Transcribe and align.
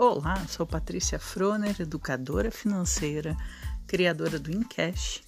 Olá, 0.00 0.46
sou 0.46 0.64
Patrícia 0.64 1.18
Froner, 1.18 1.74
educadora 1.80 2.52
financeira, 2.52 3.36
criadora 3.84 4.38
do 4.38 4.48
Incash 4.48 5.24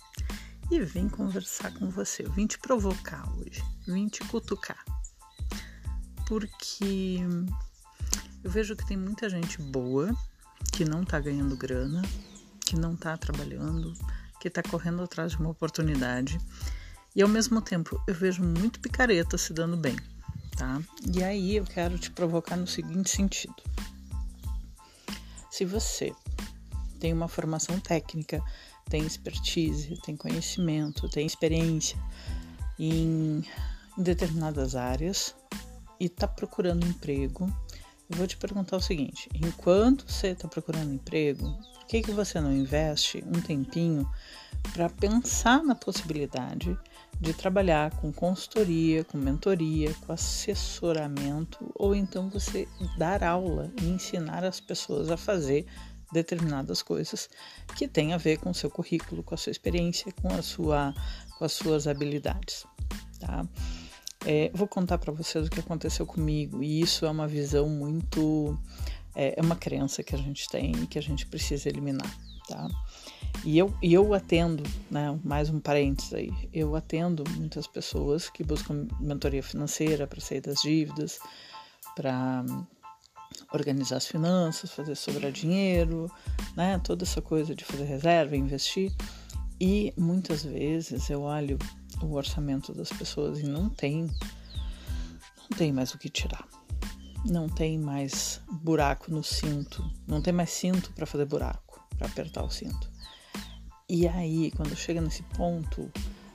e 0.70 0.78
vim 0.78 1.08
conversar 1.08 1.74
com 1.74 1.90
você. 1.90 2.24
Eu 2.24 2.30
vim 2.30 2.46
te 2.46 2.56
provocar 2.56 3.28
hoje, 3.36 3.64
vim 3.84 4.06
te 4.06 4.20
cutucar. 4.28 4.78
Porque 6.28 7.18
eu 8.44 8.48
vejo 8.48 8.76
que 8.76 8.86
tem 8.86 8.96
muita 8.96 9.28
gente 9.28 9.60
boa 9.60 10.14
que 10.72 10.84
não 10.84 11.02
tá 11.02 11.18
ganhando 11.18 11.56
grana, 11.56 12.02
que 12.64 12.76
não 12.76 12.94
tá 12.94 13.16
trabalhando, 13.16 13.92
que 14.40 14.48
tá 14.48 14.62
correndo 14.62 15.02
atrás 15.02 15.32
de 15.32 15.38
uma 15.38 15.50
oportunidade. 15.50 16.38
E 17.16 17.20
ao 17.22 17.28
mesmo 17.28 17.60
tempo 17.60 18.00
eu 18.06 18.14
vejo 18.14 18.44
muito 18.44 18.78
picareta 18.78 19.36
se 19.36 19.52
dando 19.52 19.76
bem, 19.76 19.96
tá? 20.56 20.80
E 21.12 21.24
aí 21.24 21.56
eu 21.56 21.64
quero 21.64 21.98
te 21.98 22.12
provocar 22.12 22.56
no 22.56 22.68
seguinte 22.68 23.10
sentido. 23.10 23.69
Se 25.60 25.66
você 25.66 26.14
tem 26.98 27.12
uma 27.12 27.28
formação 27.28 27.78
técnica, 27.78 28.42
tem 28.88 29.04
expertise, 29.04 29.94
tem 30.00 30.16
conhecimento, 30.16 31.06
tem 31.06 31.26
experiência 31.26 31.98
em, 32.78 33.44
determinadas 33.98 34.74
áreas 34.74 35.36
e 36.00 36.06
está 36.06 36.26
procurando 36.26 36.86
emprego, 36.86 37.46
vou 38.16 38.26
te 38.26 38.36
perguntar 38.36 38.76
o 38.76 38.80
seguinte: 38.80 39.28
enquanto 39.34 40.10
você 40.10 40.28
está 40.28 40.48
procurando 40.48 40.92
emprego, 40.92 41.50
por 41.74 41.86
que, 41.86 42.02
que 42.02 42.10
você 42.10 42.40
não 42.40 42.52
investe 42.52 43.22
um 43.26 43.40
tempinho 43.40 44.08
para 44.72 44.88
pensar 44.88 45.62
na 45.62 45.74
possibilidade 45.74 46.78
de 47.20 47.32
trabalhar 47.34 47.90
com 47.96 48.12
consultoria, 48.12 49.04
com 49.04 49.18
mentoria, 49.18 49.92
com 50.06 50.12
assessoramento, 50.12 51.70
ou 51.74 51.94
então 51.94 52.28
você 52.30 52.66
dar 52.96 53.22
aula 53.22 53.70
e 53.80 53.86
ensinar 53.86 54.44
as 54.44 54.60
pessoas 54.60 55.10
a 55.10 55.16
fazer 55.16 55.66
determinadas 56.12 56.82
coisas 56.82 57.28
que 57.76 57.86
tem 57.86 58.12
a 58.12 58.16
ver 58.16 58.38
com 58.38 58.50
o 58.50 58.54
seu 58.54 58.70
currículo, 58.70 59.22
com 59.22 59.34
a 59.34 59.38
sua 59.38 59.50
experiência, 59.50 60.12
com 60.20 60.32
a 60.32 60.42
sua, 60.42 60.94
com 61.38 61.44
as 61.44 61.52
suas 61.52 61.86
habilidades, 61.86 62.64
tá? 63.18 63.46
É, 64.26 64.50
vou 64.52 64.68
contar 64.68 64.98
para 64.98 65.12
vocês 65.12 65.46
o 65.46 65.50
que 65.50 65.60
aconteceu 65.60 66.04
comigo 66.06 66.62
e 66.62 66.80
isso 66.80 67.06
é 67.06 67.10
uma 67.10 67.26
visão 67.26 67.68
muito 67.68 68.58
é, 69.14 69.34
é 69.38 69.42
uma 69.42 69.56
crença 69.56 70.02
que 70.02 70.14
a 70.14 70.18
gente 70.18 70.48
tem 70.48 70.72
e 70.72 70.86
que 70.86 70.98
a 70.98 71.02
gente 71.02 71.26
precisa 71.26 71.68
eliminar, 71.68 72.18
tá? 72.46 72.68
E 73.44 73.58
eu, 73.58 73.72
e 73.82 73.94
eu 73.94 74.12
atendo, 74.12 74.62
né, 74.90 75.18
mais 75.24 75.48
um 75.48 75.58
parênteses 75.58 76.12
aí, 76.12 76.30
eu 76.52 76.76
atendo 76.76 77.24
muitas 77.36 77.66
pessoas 77.66 78.28
que 78.28 78.44
buscam 78.44 78.86
mentoria 79.00 79.42
financeira 79.42 80.06
para 80.06 80.20
sair 80.20 80.42
das 80.42 80.60
dívidas, 80.60 81.18
para 81.96 82.44
organizar 83.52 83.96
as 83.96 84.06
finanças, 84.06 84.70
fazer 84.70 84.94
sobrar 84.94 85.32
dinheiro, 85.32 86.10
né, 86.54 86.78
toda 86.84 87.04
essa 87.04 87.22
coisa 87.22 87.54
de 87.54 87.64
fazer 87.64 87.84
reserva, 87.84 88.36
investir. 88.36 88.92
E 89.58 89.92
muitas 89.96 90.42
vezes 90.42 91.08
eu 91.08 91.22
olho 91.22 91.58
o 92.02 92.12
orçamento 92.12 92.72
das 92.72 92.90
pessoas 92.90 93.38
e 93.40 93.44
não 93.44 93.68
tem, 93.68 94.06
não 95.50 95.56
tem 95.56 95.72
mais 95.72 95.92
o 95.94 95.98
que 95.98 96.08
tirar. 96.08 96.46
Não 97.24 97.48
tem 97.48 97.78
mais 97.78 98.40
buraco 98.50 99.10
no 99.10 99.22
cinto, 99.22 99.84
não 100.06 100.22
tem 100.22 100.32
mais 100.32 100.50
cinto 100.50 100.90
para 100.92 101.04
fazer 101.04 101.26
buraco, 101.26 101.84
para 101.98 102.06
apertar 102.06 102.42
o 102.42 102.50
cinto. 102.50 102.90
E 103.88 104.08
aí, 104.08 104.50
quando 104.52 104.74
chega 104.74 105.00
nesse 105.00 105.22
ponto, 105.22 105.90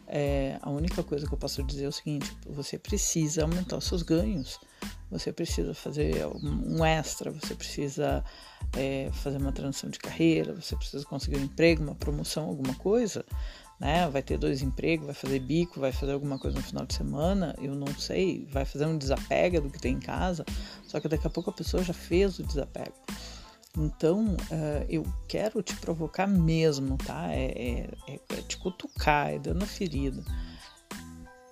é, 0.08 0.60
a 0.62 0.70
única 0.70 1.02
coisa 1.02 1.26
que 1.26 1.34
eu 1.34 1.38
posso 1.38 1.64
dizer 1.64 1.86
é 1.86 1.88
o 1.88 1.92
seguinte: 1.92 2.36
você 2.48 2.78
precisa 2.78 3.42
aumentar 3.42 3.78
os 3.78 3.86
seus 3.86 4.04
ganhos, 4.04 4.60
você 5.10 5.32
precisa 5.32 5.74
fazer 5.74 6.26
um 6.28 6.86
extra, 6.86 7.32
você 7.32 7.56
precisa 7.56 8.24
é, 8.78 9.09
fazer 9.14 9.38
uma 9.38 9.52
transição 9.52 9.90
de 9.90 9.98
carreira, 9.98 10.54
você 10.54 10.75
precisa 10.75 11.06
conseguir 11.06 11.38
um 11.38 11.44
emprego, 11.44 11.84
uma 11.84 11.96
promoção, 11.96 12.46
alguma 12.46 12.75
coisa. 12.75 13.25
Né? 13.80 14.08
Vai 14.09 14.24
ter 14.24 14.38
dois 14.38 14.62
empregos, 14.62 15.06
vai 15.06 15.16
fazer 15.16 15.40
bico, 15.40 15.80
vai 15.80 15.91
fazer 15.91 16.13
alguma 16.13 16.40
coisa 16.40 16.58
no 16.58 16.63
final 16.63 16.86
de 16.86 16.94
semana, 16.94 17.56
eu 17.62 17.75
não 17.75 17.88
sei, 18.00 18.47
vai 18.52 18.63
fazer 18.63 18.86
um 18.86 18.97
desapega 18.97 19.59
do 19.59 19.69
que 19.69 19.80
tem 19.80 19.96
em 19.96 20.00
casa, 20.00 20.46
só 20.88 21.00
que 21.00 21.09
daqui 21.09 21.28
a 21.28 21.30
pouco 21.30 21.50
a 21.50 21.53
pessoa 21.53 21.84
já 21.84 21.94
fez 21.94 22.40
o 22.40 22.44
desapego. 22.44 22.96
Então, 23.78 24.36
uh, 24.36 24.86
eu 24.88 25.06
quero 25.28 25.62
te 25.62 25.75
provocar 25.75 26.28
mesmo, 26.28 26.97
tá? 26.97 27.31
É, 27.34 27.90
é, 28.08 28.19
é, 28.30 28.41
te 28.41 28.58
cutucar, 28.58 29.34
é 29.34 29.40
dando 29.40 29.66
ferida. 29.66 30.24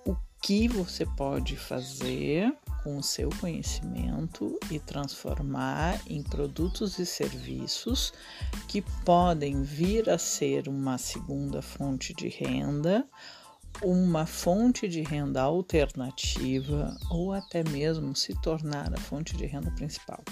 O 0.06 0.16
que 0.42 0.66
você 0.66 1.04
pode 1.04 1.56
fazer 1.56 2.50
com 2.84 2.98
o 2.98 3.02
seu 3.02 3.30
conhecimento 3.40 4.58
e 4.70 4.78
transformar 4.78 5.98
em 6.06 6.22
produtos 6.22 6.98
e 6.98 7.06
serviços 7.06 8.12
que 8.68 8.82
podem 9.04 9.62
vir 9.62 10.10
a 10.10 10.18
ser 10.18 10.68
uma 10.68 10.98
segunda 10.98 11.62
fonte 11.62 12.12
de 12.12 12.28
renda, 12.28 13.08
uma 13.82 14.26
fonte 14.26 14.86
de 14.86 15.00
renda 15.00 15.40
alternativa 15.40 16.94
ou 17.10 17.32
até 17.32 17.64
mesmo 17.64 18.14
se 18.14 18.38
tornar 18.42 18.92
a 18.92 19.00
fonte 19.00 19.34
de 19.34 19.46
renda 19.46 19.70
principal. 19.70 20.22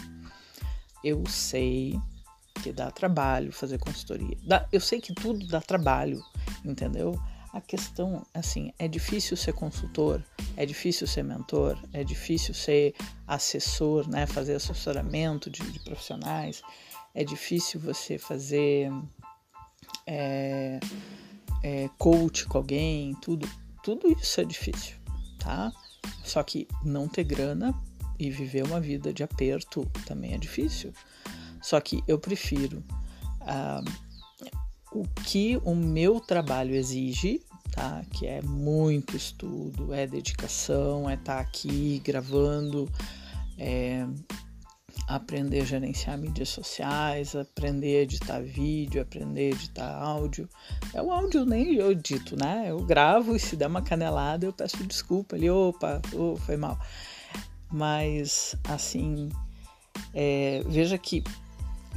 Eu 1.02 1.24
sei 1.26 1.98
que 2.62 2.70
dá 2.70 2.90
trabalho 2.90 3.50
fazer 3.50 3.78
consultoria. 3.78 4.36
Eu 4.70 4.80
sei 4.80 5.00
que 5.00 5.14
tudo 5.14 5.46
dá 5.46 5.60
trabalho, 5.60 6.22
entendeu? 6.64 7.18
A 7.52 7.60
questão, 7.60 8.26
assim, 8.32 8.72
é 8.78 8.88
difícil 8.88 9.36
ser 9.36 9.52
consultor, 9.52 10.24
é 10.56 10.64
difícil 10.64 11.06
ser 11.06 11.22
mentor, 11.22 11.78
é 11.92 12.02
difícil 12.02 12.54
ser 12.54 12.94
assessor, 13.26 14.08
né? 14.08 14.26
Fazer 14.26 14.54
assessoramento 14.54 15.50
de, 15.50 15.60
de 15.70 15.78
profissionais, 15.80 16.62
é 17.14 17.22
difícil 17.22 17.78
você 17.78 18.16
fazer 18.16 18.90
é, 20.06 20.80
é, 21.62 21.90
coach 21.98 22.46
com 22.46 22.56
alguém, 22.56 23.14
tudo, 23.16 23.46
tudo 23.82 24.10
isso 24.10 24.40
é 24.40 24.44
difícil, 24.44 24.96
tá? 25.38 25.70
Só 26.24 26.42
que 26.42 26.66
não 26.82 27.06
ter 27.06 27.24
grana 27.24 27.74
e 28.18 28.30
viver 28.30 28.64
uma 28.64 28.80
vida 28.80 29.12
de 29.12 29.22
aperto 29.22 29.84
também 30.06 30.32
é 30.32 30.38
difícil. 30.38 30.92
Só 31.60 31.80
que 31.80 32.02
eu 32.08 32.18
prefiro 32.18 32.82
uh, 33.42 34.11
o 34.94 35.04
que 35.24 35.60
o 35.64 35.74
meu 35.74 36.20
trabalho 36.20 36.74
exige, 36.74 37.42
tá? 37.72 38.02
Que 38.12 38.26
é 38.26 38.42
muito 38.42 39.16
estudo, 39.16 39.92
é 39.92 40.06
dedicação, 40.06 41.08
é 41.08 41.14
estar 41.14 41.36
tá 41.36 41.40
aqui 41.40 42.00
gravando, 42.04 42.90
é 43.58 44.06
aprender 45.08 45.60
a 45.60 45.64
gerenciar 45.64 46.18
mídias 46.18 46.48
sociais, 46.48 47.34
aprender 47.34 47.98
a 47.98 48.02
editar 48.02 48.40
vídeo, 48.40 49.02
aprender 49.02 49.52
a 49.52 49.56
editar 49.56 49.94
áudio. 49.94 50.48
É 50.94 51.02
o 51.02 51.10
áudio 51.10 51.44
nem 51.44 51.74
eu 51.74 51.90
edito, 51.90 52.36
né? 52.36 52.66
Eu 52.68 52.80
gravo 52.80 53.34
e 53.34 53.40
se 53.40 53.56
der 53.56 53.66
uma 53.66 53.82
canelada 53.82 54.46
eu 54.46 54.52
peço 54.52 54.84
desculpa 54.84 55.36
ali, 55.36 55.50
opa, 55.50 56.00
oh, 56.14 56.36
foi 56.36 56.56
mal. 56.56 56.78
Mas, 57.70 58.54
assim, 58.64 59.30
é, 60.12 60.62
veja 60.66 60.98
que, 60.98 61.24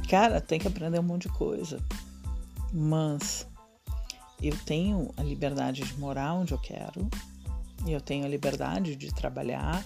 cara, 0.08 0.40
tem 0.40 0.58
que 0.58 0.66
aprender 0.66 0.98
um 0.98 1.02
monte 1.02 1.22
de 1.22 1.34
coisa. 1.34 1.78
Mas 2.78 3.48
eu 4.42 4.54
tenho 4.66 5.10
a 5.16 5.22
liberdade 5.22 5.82
de 5.82 5.98
morar 5.98 6.34
onde 6.34 6.52
eu 6.52 6.58
quero, 6.58 7.08
eu 7.86 7.98
tenho 8.02 8.26
a 8.26 8.28
liberdade 8.28 8.94
de 8.94 9.14
trabalhar 9.14 9.82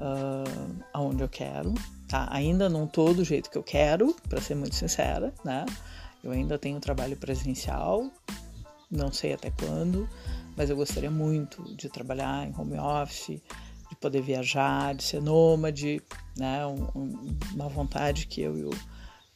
uh, 0.00 0.84
aonde 0.92 1.22
eu 1.22 1.28
quero, 1.28 1.72
tá? 2.08 2.26
Ainda 2.32 2.68
não 2.68 2.88
tô 2.88 3.14
do 3.14 3.24
jeito 3.24 3.48
que 3.48 3.56
eu 3.56 3.62
quero, 3.62 4.16
para 4.28 4.40
ser 4.40 4.56
muito 4.56 4.74
sincera, 4.74 5.32
né? 5.44 5.64
Eu 6.24 6.32
ainda 6.32 6.58
tenho 6.58 6.80
trabalho 6.80 7.16
presencial, 7.16 8.10
não 8.90 9.12
sei 9.12 9.34
até 9.34 9.52
quando, 9.52 10.08
mas 10.56 10.70
eu 10.70 10.76
gostaria 10.76 11.12
muito 11.12 11.62
de 11.76 11.88
trabalhar 11.88 12.48
em 12.48 12.52
home 12.60 12.80
office, 12.80 13.40
de 13.88 13.96
poder 14.00 14.22
viajar, 14.22 14.92
de 14.92 15.04
ser 15.04 15.22
nômade, 15.22 16.02
né? 16.36 16.66
Um, 16.66 16.82
um, 16.96 17.38
uma 17.54 17.68
vontade 17.68 18.26
que 18.26 18.40
eu 18.40 18.58
e 18.58 18.64
o, 18.64 18.70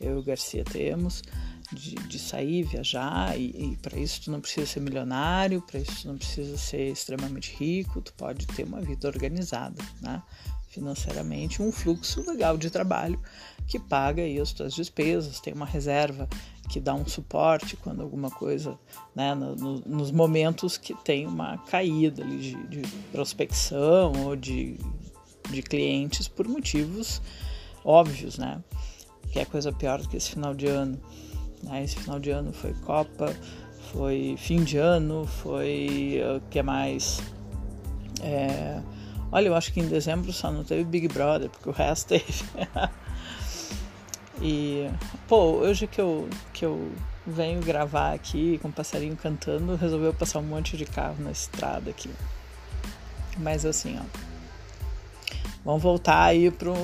eu 0.01 0.17
e 0.17 0.19
o 0.19 0.23
Garcia 0.25 0.65
temos 0.65 1.23
de, 1.73 1.95
de 1.95 2.19
sair, 2.19 2.63
viajar, 2.65 3.39
e, 3.39 3.73
e 3.73 3.77
para 3.77 3.99
isso 3.99 4.23
tu 4.23 4.31
não 4.31 4.41
precisa 4.41 4.67
ser 4.67 4.81
milionário, 4.81 5.63
para 5.63 5.81
isso 5.81 6.03
tu 6.03 6.09
não 6.09 6.17
precisa 6.17 6.57
ser 6.57 6.91
extremamente 6.93 7.55
rico, 7.57 8.01
tu 8.01 8.13
pode 8.15 8.47
ter 8.47 8.65
uma 8.65 8.81
vida 8.81 9.09
organizada, 9.09 9.83
né? 10.01 10.23
financeiramente, 10.69 11.61
um 11.61 11.71
fluxo 11.71 12.25
legal 12.27 12.57
de 12.57 12.71
trabalho 12.71 13.21
que 13.67 13.79
paga 13.79 14.23
aí 14.23 14.41
as 14.41 14.53
tuas 14.53 14.73
despesas, 14.73 15.39
tem 15.39 15.53
uma 15.53 15.67
reserva 15.67 16.27
que 16.71 16.81
dá 16.81 16.95
um 16.95 17.07
suporte 17.07 17.77
quando 17.77 18.01
alguma 18.03 18.31
coisa, 18.31 18.79
né, 19.15 19.35
no, 19.35 19.55
no, 19.55 19.81
nos 19.81 20.11
momentos 20.11 20.79
que 20.79 20.95
tem 21.05 21.27
uma 21.27 21.59
caída 21.59 22.23
ali 22.23 22.39
de, 22.39 22.83
de 22.83 22.89
prospecção 23.13 24.13
ou 24.25 24.35
de, 24.35 24.79
de 25.51 25.63
clientes 25.63 26.27
por 26.27 26.49
motivos 26.49 27.21
óbvios, 27.85 28.39
né? 28.39 28.63
Que 29.31 29.41
é 29.41 29.45
coisa 29.45 29.73
pior 29.73 30.01
do 30.01 30.09
que 30.09 30.17
esse 30.17 30.31
final 30.31 30.55
de 30.55 30.67
ano. 30.67 31.01
Né? 31.63 31.85
Esse 31.85 31.97
final 31.97 32.19
de 32.19 32.31
ano 32.31 32.53
foi 32.53 32.73
Copa, 32.85 33.35
foi 33.93 34.35
fim 34.39 34.63
de 34.63 34.79
ano, 34.79 35.27
foi 35.27 36.21
o 36.37 36.41
que 36.49 36.63
mais? 36.63 37.23
É, 38.23 38.81
olha, 39.31 39.49
eu 39.49 39.55
acho 39.55 39.73
que 39.73 39.81
em 39.81 39.89
dezembro 39.89 40.33
só 40.33 40.51
não 40.51 40.65
teve 40.65 40.85
Big 40.85 41.09
Brother, 41.09 41.51
porque 41.51 41.69
o 41.69 41.73
resto 41.73 42.09
teve. 42.19 42.45
E, 44.41 44.91
pô, 45.29 45.37
hoje 45.37 45.87
que 45.87 46.01
eu, 46.01 46.29
que 46.53 46.65
eu 46.65 46.91
venho 47.27 47.61
gravar 47.61 48.13
aqui 48.13 48.59
com 48.59 48.69
o 48.69 48.73
passarinho 48.73 49.17
cantando, 49.17 49.77
resolveu 49.77 50.13
passar 50.13 50.41
um 50.41 50.43
monte 50.43 50.77
de 50.77 50.85
carro 50.85 51.17
na 51.21 51.31
estrada 51.31 51.91
aqui. 51.91 52.11
Mas 53.39 53.65
assim, 53.65 53.99
ó. 53.99 54.33
Vamos 55.65 55.83
voltar 55.83 56.25
aí 56.25 56.51
pro. 56.51 56.75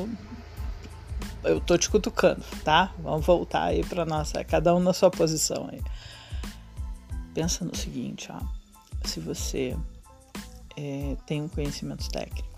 Eu 1.44 1.60
tô 1.60 1.78
te 1.78 1.88
cutucando, 1.88 2.42
tá? 2.64 2.92
Vamos 2.98 3.24
voltar 3.24 3.64
aí 3.64 3.84
pra 3.84 4.04
nossa. 4.04 4.42
Cada 4.44 4.74
um 4.74 4.80
na 4.80 4.92
sua 4.92 5.10
posição 5.10 5.68
aí. 5.70 5.82
Pensa 7.32 7.64
no 7.64 7.74
seguinte, 7.74 8.28
ó. 8.30 8.40
Se 9.04 9.20
você 9.20 9.76
é, 10.76 11.16
tem 11.26 11.42
um 11.42 11.48
conhecimento 11.48 12.08
técnico, 12.10 12.48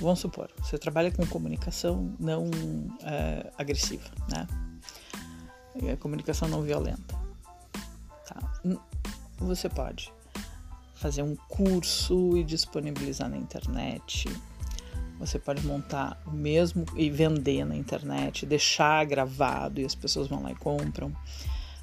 vamos 0.00 0.18
supor, 0.18 0.50
você 0.58 0.76
trabalha 0.76 1.10
com 1.12 1.24
comunicação 1.26 2.14
não 2.18 2.50
é, 3.02 3.52
agressiva, 3.56 4.10
né? 4.28 4.46
É, 5.82 5.96
comunicação 5.96 6.48
não 6.48 6.62
violenta. 6.62 7.18
Tá? 8.26 8.62
Você 9.38 9.68
pode 9.68 10.12
fazer 10.94 11.22
um 11.22 11.36
curso 11.48 12.36
e 12.36 12.44
disponibilizar 12.44 13.28
na 13.28 13.36
internet. 13.36 14.28
Você 15.18 15.38
pode 15.38 15.64
montar 15.66 16.20
o 16.26 16.32
mesmo 16.32 16.84
e 16.96 17.08
vender 17.08 17.64
na 17.64 17.76
internet, 17.76 18.44
deixar 18.44 19.04
gravado 19.04 19.80
e 19.80 19.84
as 19.84 19.94
pessoas 19.94 20.28
vão 20.28 20.42
lá 20.42 20.50
e 20.50 20.56
compram. 20.56 21.14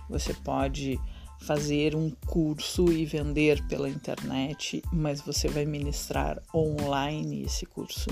Você 0.10 0.34
pode 0.34 1.00
fazer 1.42 1.96
um 1.96 2.12
curso 2.28 2.92
e 2.92 3.04
vender 3.04 3.66
pela 3.68 3.90
internet, 3.90 4.84
mas 4.92 5.22
você 5.22 5.48
vai 5.48 5.66
ministrar 5.66 6.42
online 6.54 7.44
esse 7.44 7.66
curso, 7.66 8.10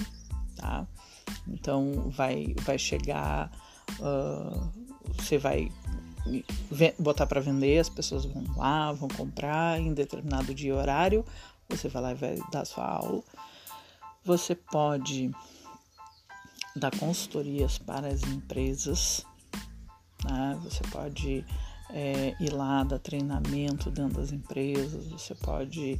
tá? 0.56 0.88
Então 1.48 2.10
vai 2.10 2.56
vai 2.64 2.80
chegar, 2.80 3.52
uh, 4.00 4.72
você 5.16 5.38
vai 5.38 5.72
botar 6.98 7.28
para 7.28 7.40
vender, 7.40 7.80
as 7.80 7.90
pessoas 7.90 8.26
vão 8.26 8.44
lá, 8.56 8.92
vão 8.94 9.08
comprar 9.10 9.80
em 9.80 9.94
determinado 9.94 10.54
dia 10.54 10.70
e 10.70 10.74
horário, 10.74 11.24
você 11.70 11.88
vai 11.88 12.02
lá 12.02 12.12
e 12.12 12.16
vai 12.16 12.40
dar 12.52 12.66
sua 12.66 12.86
aula. 12.86 13.24
Você 14.24 14.56
pode 14.56 15.32
dar 16.76 16.92
consultorias 16.98 17.78
para 17.78 18.08
as 18.08 18.24
empresas, 18.24 19.26
né? 20.24 20.60
você 20.64 20.82
pode 20.92 21.46
é, 21.92 22.36
ir 22.40 22.54
lá 22.54 22.84
dar 22.84 23.00
treinamento 23.00 23.90
dentro 23.90 24.22
das 24.22 24.32
empresas, 24.32 25.08
você 25.08 25.34
pode 25.36 26.00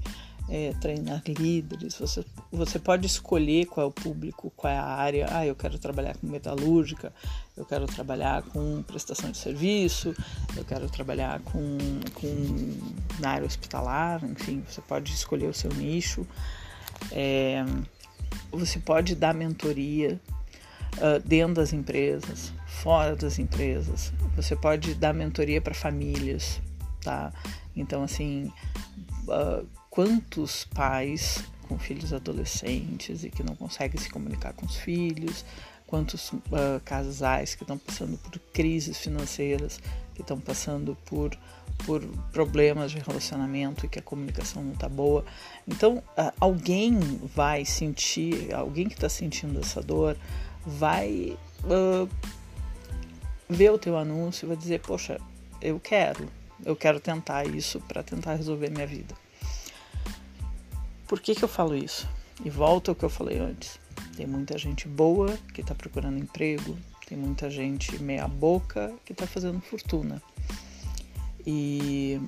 é, 0.50 0.74
treinar 0.82 1.22
líderes, 1.28 1.96
você, 1.96 2.26
você 2.52 2.80
pode 2.80 3.06
escolher 3.06 3.66
qual 3.68 3.86
é 3.86 3.90
o 3.90 3.92
público, 3.92 4.52
qual 4.56 4.72
é 4.74 4.78
a 4.78 4.86
área. 4.86 5.28
Ah, 5.30 5.46
eu 5.46 5.56
quero 5.56 5.78
trabalhar 5.78 6.18
com 6.18 6.28
metalúrgica, 6.28 7.14
eu 7.56 7.66
quero 7.66 7.86
trabalhar 7.86 8.42
com 8.44 8.82
prestação 8.84 9.32
de 9.32 9.38
serviço, 9.38 10.14
eu 10.58 10.66
quero 10.66 10.90
trabalhar 10.90 11.40
com, 11.42 11.78
com 12.16 12.98
na 13.20 13.32
área 13.32 13.46
hospitalar, 13.46 14.24
enfim, 14.26 14.64
você 14.68 14.82
pode 14.82 15.14
escolher 15.14 15.48
o 15.48 15.54
seu 15.54 15.72
nicho. 15.74 16.28
É, 17.12 17.64
você 18.52 18.80
pode 18.80 19.16
dar 19.16 19.34
mentoria 19.34 20.20
uh, 20.98 21.20
dentro 21.26 21.56
das 21.56 21.74
empresas, 21.74 22.52
fora 22.66 23.16
das 23.16 23.40
empresas. 23.40 24.12
Você 24.36 24.56
pode 24.56 24.94
dar 24.96 25.14
mentoria 25.14 25.62
para 25.62 25.74
famílias, 25.74 26.62
tá? 27.02 27.32
Então, 27.76 28.04
assim, 28.04 28.52
uh, 29.28 29.66
quantos 29.90 30.66
pais 30.66 31.44
com 31.68 31.78
filhos 31.78 32.12
adolescentes 32.14 33.24
e 33.24 33.30
que 33.30 33.44
não 33.44 33.56
conseguem 33.56 34.00
se 34.02 34.10
comunicar 34.10 34.54
com 34.54 34.66
os 34.66 34.76
filhos, 34.76 35.46
quantos 35.86 36.32
uh, 36.32 36.80
casais 36.84 37.56
que 37.56 37.64
estão 37.64 37.78
passando 37.78 38.18
por 38.18 38.38
crises 38.54 38.98
financeiras, 38.98 39.80
que 40.16 40.22
estão 40.22 40.40
passando 40.40 40.98
por, 41.06 41.38
por 41.86 42.02
problemas 42.32 42.92
de 42.92 43.00
relacionamento 43.00 43.86
e 43.86 43.90
que 43.90 44.00
a 44.00 44.02
comunicação 44.02 44.64
não 44.64 44.74
está 44.74 44.90
boa. 44.90 45.26
Então, 45.68 46.04
alguém 46.40 47.00
vai 47.36 47.66
sentir, 47.66 48.54
alguém 48.54 48.88
que 48.88 48.96
está 48.96 49.10
sentindo 49.10 49.60
essa 49.60 49.82
dor, 49.82 50.18
vai 50.66 51.38
uh, 51.64 52.10
ver 53.50 53.72
o 53.72 53.78
teu 53.78 53.98
anúncio 53.98 54.46
e 54.46 54.48
vai 54.48 54.58
dizer: 54.58 54.82
Poxa, 54.82 55.20
eu 55.62 55.80
quero, 55.80 56.30
eu 56.66 56.76
quero 56.76 57.00
tentar 57.00 57.48
isso 57.48 57.80
para 57.82 58.04
tentar 58.04 58.36
resolver 58.36 58.70
minha 58.70 58.88
vida. 58.88 59.16
Por 61.08 61.20
que, 61.20 61.34
que 61.34 61.44
eu 61.44 61.50
falo 61.50 61.76
isso? 61.76 62.08
E 62.46 62.50
volto 62.50 62.90
ao 62.90 62.96
que 62.96 63.04
eu 63.04 63.10
falei 63.10 63.40
antes. 63.40 63.80
Tem 64.16 64.28
muita 64.28 64.58
gente 64.58 64.88
boa 64.88 65.38
que 65.54 65.62
está 65.62 65.74
procurando 65.74 66.20
emprego, 66.20 66.78
tem 67.08 67.18
muita 67.18 67.50
gente 67.50 67.98
meia 68.02 68.28
boca 68.28 68.94
que 69.04 69.14
está 69.14 69.26
fazendo 69.26 69.60
fortuna. 69.60 70.22
E, 71.46 72.20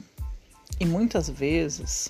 e 0.80 0.86
muitas 0.86 1.30
vezes 1.30 2.10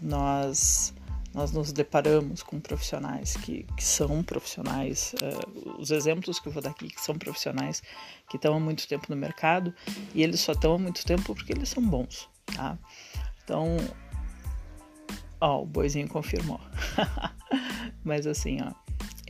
nós 0.00 0.94
nós 1.34 1.50
nos 1.50 1.72
deparamos 1.72 2.42
com 2.42 2.60
profissionais 2.60 3.38
que, 3.38 3.62
que 3.74 3.82
são 3.82 4.22
profissionais, 4.22 5.14
uh, 5.14 5.80
os 5.80 5.90
exemplos 5.90 6.38
que 6.38 6.48
eu 6.48 6.52
vou 6.52 6.62
dar 6.62 6.72
aqui 6.72 6.88
que 6.88 7.00
são 7.00 7.14
profissionais 7.14 7.82
que 8.28 8.36
estão 8.36 8.54
há 8.54 8.60
muito 8.60 8.86
tempo 8.86 9.06
no 9.08 9.16
mercado 9.16 9.74
e 10.14 10.22
eles 10.22 10.40
só 10.40 10.52
estão 10.52 10.74
há 10.74 10.78
muito 10.78 11.02
tempo 11.06 11.34
porque 11.34 11.54
eles 11.54 11.70
são 11.70 11.82
bons, 11.82 12.28
tá? 12.54 12.76
Então, 13.42 13.78
Ó, 15.42 15.62
o 15.62 15.66
boizinho 15.66 16.08
confirmou. 16.08 16.60
Mas 18.04 18.28
assim, 18.28 18.58
ó, 18.62 18.70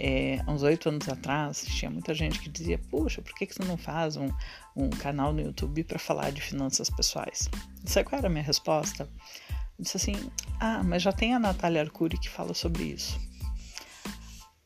é, 0.05 0.43
uns 0.49 0.65
oito 0.65 0.89
anos 0.89 1.09
atrás, 1.09 1.65
tinha 1.65 1.89
muita 1.89 2.13
gente 2.13 2.41
que 2.41 2.49
dizia: 2.49 2.77
Puxa, 2.77 3.23
por 3.23 3.33
que, 3.37 3.47
que 3.47 3.55
você 3.55 3.63
não 3.63 3.77
faz 3.77 4.17
um, 4.17 4.29
um 4.75 4.91
canal 4.91 5.33
no 5.33 5.41
YouTube 5.41 5.85
para 5.85 5.97
falar 5.97 6.33
de 6.33 6.41
finanças 6.41 6.91
pessoais? 6.91 7.49
Sabe 7.85 8.09
qual 8.09 8.19
era 8.19 8.27
a 8.27 8.31
minha 8.31 8.43
resposta? 8.43 9.09
Eu 9.79 9.85
disse 9.85 9.97
assim: 9.99 10.17
Ah, 10.59 10.83
mas 10.83 11.03
já 11.03 11.13
tem 11.13 11.35
a 11.35 11.39
Natália 11.39 11.81
Arcuri 11.81 12.19
que 12.19 12.29
fala 12.29 12.53
sobre 12.53 12.83
isso. 12.83 13.17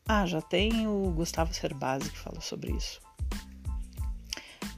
Ah, 0.07 0.25
já 0.25 0.41
tem 0.41 0.87
o 0.87 1.11
Gustavo 1.11 1.53
Cerbasi 1.53 2.09
que 2.09 2.17
fala 2.17 2.41
sobre 2.41 2.71
isso. 2.71 2.99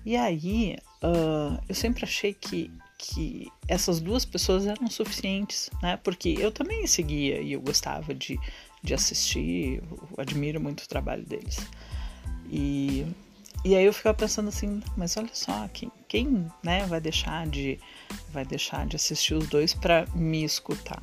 E 0.06 0.18
aí, 0.18 0.78
uh, 1.02 1.64
eu 1.70 1.76
sempre 1.76 2.04
achei 2.04 2.34
que 2.34 2.70
que 3.02 3.50
essas 3.66 4.02
duas 4.02 4.26
pessoas 4.26 4.68
eram 4.68 4.90
suficientes, 4.90 5.70
né? 5.82 5.96
Porque 6.04 6.36
eu 6.38 6.52
também 6.52 6.86
seguia 6.86 7.40
e 7.40 7.54
eu 7.54 7.62
gostava 7.62 8.14
de, 8.14 8.38
de 8.84 8.94
assistir, 8.94 9.82
admiro 10.18 10.60
muito 10.60 10.82
o 10.82 10.88
trabalho 10.88 11.24
deles. 11.24 11.60
E, 12.50 13.06
e 13.64 13.76
aí 13.76 13.86
eu 13.86 13.94
ficava 13.94 14.18
pensando 14.18 14.50
assim, 14.50 14.82
mas 14.96 15.16
olha 15.18 15.30
só, 15.34 15.68
quem, 15.74 15.92
quem 16.08 16.52
né, 16.64 16.86
vai 16.88 17.00
deixar 17.00 17.46
de 17.48 17.80
vai 18.32 18.46
deixar 18.46 18.88
de 18.88 18.96
assistir 18.96 19.36
os 19.36 19.48
dois 19.48 19.74
para 19.74 20.06
me 20.16 20.44
escutar? 20.44 21.02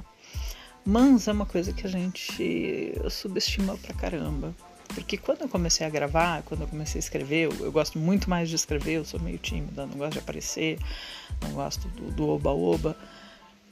Mas 0.85 1.27
é 1.27 1.33
uma 1.33 1.47
coisa 1.47 1.73
que 1.73 1.87
a 1.87 1.91
gente 1.91 2.95
subestima 3.11 3.77
pra 3.77 3.93
caramba. 3.95 4.55
Porque 4.95 5.17
quando 5.17 5.43
eu 5.43 5.49
comecei 5.49 5.85
a 5.85 5.91
gravar, 5.91 6.43
quando 6.45 6.61
eu 6.61 6.69
comecei 6.69 6.99
a 6.99 7.01
escrever, 7.01 7.47
eu, 7.47 7.65
eu 7.65 7.73
gosto 7.73 7.99
muito 7.99 8.31
mais 8.31 8.49
de 8.49 8.55
escrever, 8.55 8.95
eu 8.95 9.05
sou 9.05 9.19
meio 9.19 9.37
tímida, 9.37 9.85
não 9.85 9.99
gosto 9.99 10.13
de 10.13 10.19
aparecer, 10.21 10.79
não 11.43 11.51
gosto 11.51 11.89
do 11.89 12.29
oba-oba. 12.29 12.97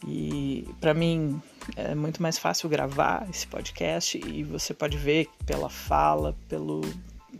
E 0.06 0.68
para 0.80 0.92
mim 0.92 1.40
é 1.76 1.94
muito 1.94 2.22
mais 2.22 2.38
fácil 2.38 2.68
gravar 2.68 3.26
esse 3.30 3.46
podcast 3.46 4.18
e 4.18 4.42
você 4.42 4.74
pode 4.74 4.98
ver 4.98 5.28
pela 5.46 5.70
fala, 5.70 6.36
pelo 6.48 6.82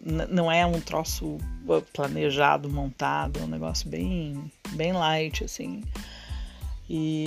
não 0.03 0.51
é 0.51 0.67
um 0.67 0.81
troço 0.81 1.39
planejado, 1.93 2.69
montado, 2.69 3.41
é 3.41 3.43
um 3.43 3.47
negócio 3.47 3.89
bem 3.89 4.51
bem 4.73 4.93
light 4.93 5.45
assim. 5.45 5.83
E 6.89 7.27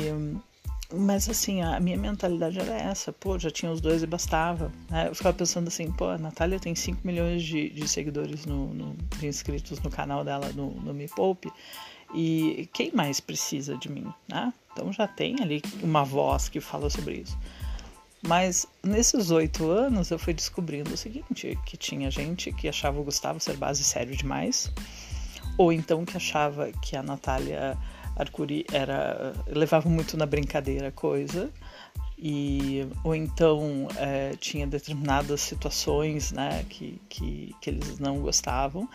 mas 0.94 1.28
assim, 1.28 1.62
a 1.62 1.80
minha 1.82 1.98
mentalidade 1.98 2.58
era 2.60 2.74
essa, 2.74 3.12
pô, 3.12 3.38
já 3.38 3.52
tinha 3.52 3.70
os 3.70 3.82
dois 3.82 4.02
e 4.04 4.08
bastava. 4.08 4.72
Né? 4.90 5.10
Eu 5.10 5.16
ficava 5.16 5.36
pensando 5.36 5.68
assim, 5.68 5.92
pô, 5.92 6.06
a 6.06 6.18
Natália 6.18 6.60
tem 6.60 6.74
5 6.74 7.06
milhões 7.06 7.44
de, 7.44 7.70
de 7.70 7.88
seguidores, 7.88 8.46
no, 8.46 8.74
no, 8.74 8.96
de 9.20 9.28
inscritos 9.28 9.82
no 9.82 9.90
canal 9.90 10.24
dela 10.24 10.50
no, 10.54 10.72
no 10.72 10.94
Me 10.94 11.10
Poupe, 11.10 11.52
e 12.16 12.70
quem 12.72 12.92
mais 12.94 13.20
precisa 13.20 13.78
de 13.78 13.92
mim, 13.92 14.08
né? 14.30 14.54
Então 14.78 14.94
já 14.94 15.08
tem 15.08 15.36
ali 15.42 15.60
uma 15.82 16.04
voz 16.04 16.48
que 16.48 16.62
fala 16.62 16.88
sobre 16.88 17.16
isso. 17.16 17.36
Mas 18.22 18.68
nesses 18.84 19.32
oito 19.32 19.68
anos 19.72 20.12
eu 20.12 20.20
fui 20.20 20.36
descobrindo 20.36 20.94
o 20.94 20.98
seguinte, 20.98 21.58
que 21.66 21.76
tinha 21.76 22.12
gente 22.12 22.52
que 22.52 22.68
achava 22.68 23.00
o 23.00 23.04
Gustavo 23.04 23.40
ser 23.40 23.58
base 23.58 23.84
sério 23.84 24.16
demais, 24.16 24.72
ou 25.58 25.74
então 25.74 26.06
que 26.06 26.16
achava 26.16 26.72
que 26.74 26.96
a 26.96 27.02
Natália 27.02 27.76
Arcuri 28.16 28.66
era 28.72 29.34
levava 29.48 29.90
muito 29.90 30.16
na 30.16 30.28
brincadeira 30.28 30.90
a 30.90 30.92
coisa 30.92 31.52
e 32.18 32.88
ou 33.04 33.16
então 33.16 33.88
é, 33.96 34.36
tinha 34.40 34.66
determinadas 34.66 35.42
situações 35.42 36.32
né 36.32 36.66
que, 36.68 37.00
que, 37.08 37.56
que 37.62 37.70
eles 37.70 38.00
não 38.00 38.20
gostavam 38.22 38.90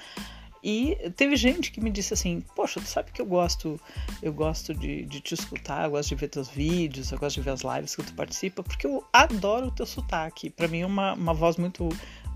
e 0.62 0.96
teve 1.16 1.34
gente 1.36 1.72
que 1.72 1.80
me 1.80 1.90
disse 1.90 2.14
assim, 2.14 2.40
poxa, 2.54 2.80
tu 2.80 2.86
sabe 2.86 3.10
que 3.10 3.20
eu 3.20 3.26
gosto, 3.26 3.80
eu 4.22 4.32
gosto 4.32 4.72
de, 4.72 5.04
de 5.04 5.20
te 5.20 5.34
escutar, 5.34 5.84
eu 5.84 5.90
gosto 5.90 6.10
de 6.10 6.14
ver 6.14 6.28
teus 6.28 6.48
vídeos, 6.48 7.10
eu 7.10 7.18
gosto 7.18 7.36
de 7.36 7.42
ver 7.42 7.50
as 7.50 7.62
lives 7.62 7.96
que 7.96 8.02
tu 8.02 8.14
participa, 8.14 8.62
porque 8.62 8.86
eu 8.86 9.04
adoro 9.12 9.66
o 9.66 9.70
teu 9.70 9.86
sotaque. 9.86 10.50
Para 10.50 10.68
mim 10.68 10.80
é 10.80 10.86
uma, 10.86 11.14
uma 11.14 11.34
voz 11.34 11.56
muito, 11.56 11.88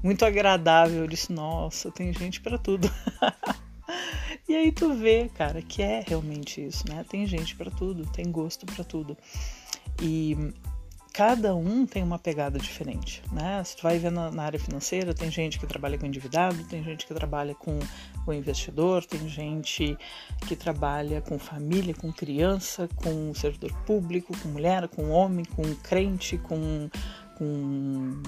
muito 0.02 0.24
agradável. 0.24 1.02
Eu 1.02 1.06
disse, 1.06 1.32
nossa, 1.32 1.90
tem 1.90 2.12
gente 2.12 2.40
para 2.40 2.58
tudo. 2.58 2.90
E 4.48 4.54
aí 4.54 4.70
tu 4.70 4.94
vê, 4.94 5.28
cara, 5.34 5.60
que 5.60 5.82
é 5.82 6.04
realmente 6.06 6.64
isso, 6.64 6.84
né? 6.88 7.04
Tem 7.08 7.26
gente 7.26 7.56
para 7.56 7.68
tudo, 7.68 8.06
tem 8.06 8.30
gosto 8.30 8.64
para 8.64 8.84
tudo. 8.84 9.16
E 10.00 10.36
cada 11.16 11.54
um 11.54 11.86
tem 11.86 12.02
uma 12.02 12.18
pegada 12.18 12.58
diferente, 12.58 13.22
né? 13.32 13.64
Se 13.64 13.74
tu 13.74 13.84
vai 13.84 13.98
ver 13.98 14.12
na, 14.12 14.30
na, 14.30 14.42
área 14.42 14.60
financeira, 14.60 15.14
tem 15.14 15.30
gente 15.30 15.58
que 15.58 15.66
trabalha 15.66 15.96
com 15.96 16.04
endividado, 16.04 16.62
tem 16.64 16.84
gente 16.84 17.06
que 17.06 17.14
trabalha 17.14 17.54
com 17.54 17.78
o 18.26 18.32
investidor, 18.34 19.02
tem 19.02 19.26
gente 19.26 19.96
que 20.46 20.54
trabalha 20.54 21.22
com 21.22 21.38
família, 21.38 21.94
com 21.94 22.12
criança, 22.12 22.86
com 22.96 23.32
servidor 23.32 23.72
público, 23.86 24.36
com 24.42 24.48
mulher, 24.48 24.88
com 24.88 25.08
homem, 25.08 25.42
com 25.46 25.62
crente, 25.76 26.36
com, 26.36 26.90
com 27.38 28.20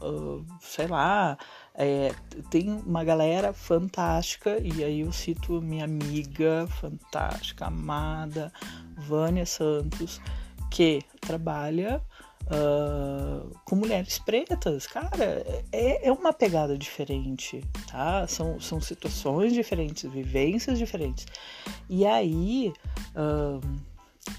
uh, 0.00 0.42
sei 0.62 0.86
lá, 0.86 1.36
é, 1.74 2.14
tem 2.48 2.70
uma 2.70 3.04
galera 3.04 3.52
fantástica, 3.52 4.58
e 4.62 4.82
aí 4.82 5.00
eu 5.00 5.12
cito 5.12 5.60
minha 5.60 5.84
amiga 5.84 6.66
fantástica, 6.80 7.66
amada, 7.66 8.50
Vânia 8.96 9.44
Santos, 9.44 10.22
que 10.70 11.02
trabalha 11.20 12.02
uh, 12.46 13.50
com 13.64 13.76
mulheres 13.76 14.18
pretas. 14.18 14.86
Cara, 14.86 15.44
é, 15.72 16.08
é 16.08 16.12
uma 16.12 16.32
pegada 16.32 16.76
diferente, 16.76 17.62
tá? 17.90 18.26
São, 18.26 18.60
são 18.60 18.80
situações 18.80 19.52
diferentes, 19.52 20.10
vivências 20.10 20.78
diferentes. 20.78 21.26
E 21.88 22.06
aí, 22.06 22.72
uh, 23.14 23.60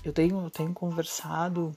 eu 0.03 0.13
tenho, 0.13 0.50
tenho 0.50 0.74
conversado 0.74 1.75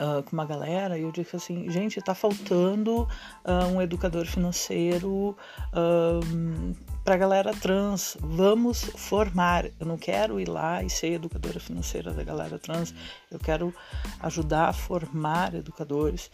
Uh, 0.00 0.22
com 0.22 0.32
uma 0.32 0.46
galera 0.46 0.98
e 0.98 1.02
eu 1.02 1.12
disse 1.12 1.36
assim, 1.36 1.68
gente, 1.70 2.00
tá 2.00 2.14
faltando 2.14 3.02
uh, 3.44 3.66
um 3.74 3.80
educador 3.80 4.24
financeiro 4.24 5.36
uh, 5.68 6.74
para 7.04 7.14
a 7.14 7.18
galera 7.18 7.52
trans. 7.52 8.16
Vamos 8.20 8.82
formar. 8.82 9.66
Eu 9.78 9.86
não 9.86 9.98
quero 9.98 10.40
ir 10.40 10.48
lá 10.48 10.82
e 10.82 10.88
ser 10.88 11.12
educadora 11.12 11.60
financeira 11.60 12.12
da 12.12 12.24
galera 12.24 12.58
trans. 12.58 12.94
Eu 13.30 13.38
quero 13.38 13.74
ajudar 14.20 14.68
a 14.68 14.72
formar 14.72 15.54
educadores 15.54 16.30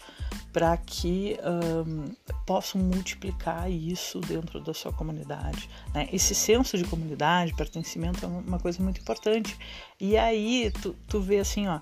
para 0.52 0.76
que 0.76 1.36
um, 1.42 2.04
possam 2.46 2.80
multiplicar 2.80 3.70
isso 3.70 4.20
dentro 4.20 4.60
da 4.60 4.72
sua 4.72 4.92
comunidade. 4.92 5.68
Né? 5.94 6.08
Esse 6.12 6.34
senso 6.34 6.76
de 6.78 6.84
comunidade, 6.84 7.54
pertencimento 7.54 8.24
é 8.24 8.28
uma 8.28 8.58
coisa 8.58 8.82
muito 8.82 9.00
importante. 9.00 9.56
E 9.98 10.16
aí 10.16 10.70
tu, 10.82 10.94
tu 11.06 11.20
vê 11.20 11.38
assim, 11.38 11.66
ó 11.66 11.80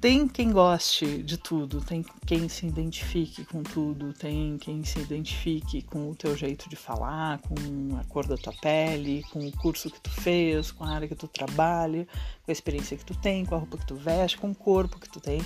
tem 0.00 0.28
quem 0.28 0.52
goste 0.52 1.22
de 1.22 1.38
tudo, 1.38 1.80
tem 1.80 2.04
quem 2.26 2.48
se 2.48 2.66
identifique 2.66 3.44
com 3.44 3.62
tudo, 3.62 4.12
tem 4.12 4.58
quem 4.58 4.84
se 4.84 5.00
identifique 5.00 5.82
com 5.82 6.10
o 6.10 6.14
teu 6.14 6.36
jeito 6.36 6.68
de 6.68 6.76
falar, 6.76 7.40
com 7.40 7.96
a 7.96 8.04
cor 8.04 8.26
da 8.26 8.36
tua 8.36 8.52
pele, 8.60 9.24
com 9.32 9.46
o 9.46 9.52
curso 9.52 9.90
que 9.90 10.00
tu 10.00 10.10
fez, 10.10 10.70
com 10.70 10.84
a 10.84 10.90
área 10.90 11.08
que 11.08 11.14
tu 11.14 11.26
trabalha, 11.26 12.06
com 12.44 12.50
a 12.50 12.52
experiência 12.52 12.96
que 12.96 13.04
tu 13.04 13.14
tem, 13.14 13.44
com 13.44 13.54
a 13.54 13.58
roupa 13.58 13.78
que 13.78 13.86
tu 13.86 13.96
veste, 13.96 14.36
com 14.38 14.50
o 14.50 14.54
corpo 14.54 15.00
que 15.00 15.08
tu 15.08 15.18
tem. 15.18 15.40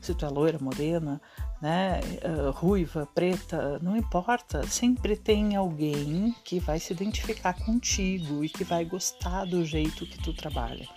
Se 0.00 0.14
tu 0.14 0.24
é 0.24 0.28
loira, 0.28 0.58
morena, 0.60 1.20
né, 1.60 2.00
uh, 2.22 2.52
ruiva, 2.52 3.08
preta, 3.12 3.80
não 3.80 3.96
importa. 3.96 4.64
Sempre 4.66 5.16
tem 5.16 5.56
alguém 5.56 6.34
que 6.44 6.60
vai 6.60 6.78
se 6.78 6.92
identificar 6.92 7.52
contigo 7.52 8.44
e 8.44 8.48
que 8.48 8.62
vai 8.62 8.84
gostar 8.84 9.44
do 9.44 9.64
jeito 9.64 10.06
que 10.06 10.18
tu 10.18 10.32
trabalha. 10.32 10.88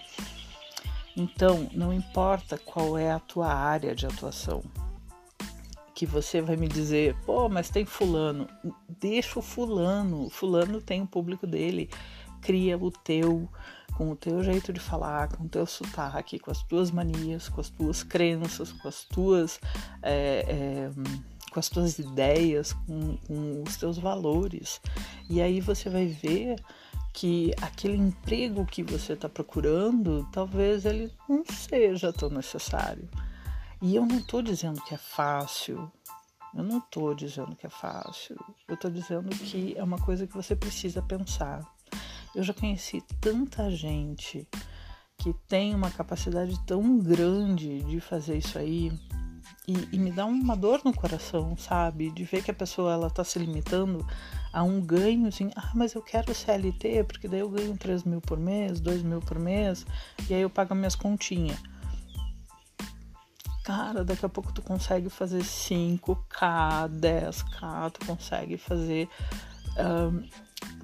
Então, 1.15 1.70
não 1.74 1.94
importa 1.94 2.58
qual 2.58 2.98
é 2.98 3.12
a 3.12 3.20
tua 3.20 3.53
área 3.53 3.94
de 3.94 4.06
atuação, 4.06 4.63
que 5.94 6.06
você 6.06 6.41
vai 6.41 6.56
me 6.56 6.68
dizer, 6.68 7.15
pô, 7.25 7.50
mas 7.50 7.70
tem 7.70 7.86
fulano. 7.86 8.48
Deixa 8.88 9.38
o 9.38 9.41
fulano, 9.41 10.30
fulano 10.30 10.82
tem 10.82 11.01
o 11.01 11.08
público 11.08 11.46
dele. 11.46 11.89
Cria 12.41 12.77
o 12.77 12.89
teu, 12.89 13.48
com 13.96 14.10
o 14.12 14.15
teu 14.15 14.41
jeito 14.41 14.74
de 14.74 14.80
falar, 14.80 15.27
com 15.27 15.44
o 15.44 15.50
teu 15.50 15.65
sotaque, 15.65 16.39
com 16.39 16.50
as 16.50 16.63
tuas 16.63 16.89
manias, 16.89 17.50
com 17.50 17.62
as 17.62 17.70
tuas 17.70 18.01
crenças, 18.01 18.72
com 18.72 18.88
as 18.88 19.03
tuas, 19.03 19.60
é, 20.01 20.46
é, 20.48 20.91
com 21.51 21.60
as 21.60 21.70
tuas 21.70 22.00
ideias, 22.00 22.74
com, 22.74 23.17
com 23.27 23.63
os 23.67 23.75
teus 23.75 23.98
valores. 23.98 24.81
E 25.29 25.41
aí 25.41 25.60
você 25.60 25.89
vai 25.89 26.08
ver 26.08 26.55
que 27.13 27.53
aquele 27.62 27.98
emprego 27.98 28.65
que 28.65 28.81
você 28.81 29.13
está 29.13 29.27
procurando, 29.27 30.27
talvez 30.31 30.86
ele 30.86 31.12
não 31.27 31.43
seja 31.46 32.13
tão 32.13 32.29
necessário. 32.29 33.08
E 33.81 33.96
eu 33.96 34.05
não 34.05 34.17
estou 34.17 34.41
dizendo 34.41 34.81
que 34.81 34.93
é 34.93 34.98
fácil, 34.98 35.91
eu 36.55 36.63
não 36.63 36.77
estou 36.77 37.13
dizendo 37.13 37.55
que 37.55 37.67
é 37.67 37.70
fácil, 37.70 38.38
eu 38.67 38.75
estou 38.75 38.89
dizendo 38.89 39.29
que 39.29 39.75
é 39.77 39.84
uma 39.84 39.98
coisa 39.98 40.25
que 40.25 40.34
você 40.34 40.55
precisa 40.55 41.01
pensar. 41.01 41.62
Eu 42.34 42.43
já 42.43 42.53
conheci 42.53 43.03
tanta 43.20 43.70
gente 43.70 44.48
que 45.17 45.34
tem 45.48 45.75
uma 45.75 45.91
capacidade 45.91 46.58
tão 46.65 46.98
grande 46.98 47.84
de 47.84 48.00
fazer 48.00 48.38
isso 48.38 48.58
aí 48.58 48.91
e, 49.67 49.89
e 49.91 50.00
me 50.00 50.12
dá 50.12 50.25
uma 50.25 50.55
dor 50.55 50.81
no 50.84 50.93
coração, 50.93 51.55
sabe? 51.58 52.10
De 52.12 52.24
ver 52.24 52.43
que 52.43 52.51
a 52.51 52.53
pessoa 52.53 52.93
ela 52.93 53.08
está 53.08 53.24
se 53.24 53.39
limitando 53.39 54.05
a 54.51 54.63
um 54.63 54.81
ganho 54.81 55.27
assim, 55.27 55.51
ah, 55.55 55.72
mas 55.74 55.93
eu 55.93 56.01
quero 56.01 56.34
CLT, 56.34 57.05
porque 57.05 57.27
daí 57.27 57.39
eu 57.39 57.50
ganho 57.50 57.77
3 57.77 58.03
mil 58.03 58.22
por 58.22 58.39
mês, 58.39 58.79
2 58.79 59.01
mil 59.03 59.20
por 59.22 59.39
mês, 59.39 59.86
e 60.29 60.34
aí 60.34 60.41
eu 60.41 60.50
pago 60.50 60.75
minhas 60.75 60.96
continhas. 60.96 61.58
Cara, 63.63 64.03
daqui 64.03 64.25
a 64.25 64.29
pouco 64.29 64.51
tu 64.51 64.62
consegue 64.62 65.10
fazer 65.10 65.43
5K, 65.43 66.89
10K, 66.89 67.91
tu 67.91 68.05
consegue 68.05 68.58
fazer. 68.58 69.08
Um, 69.77 70.27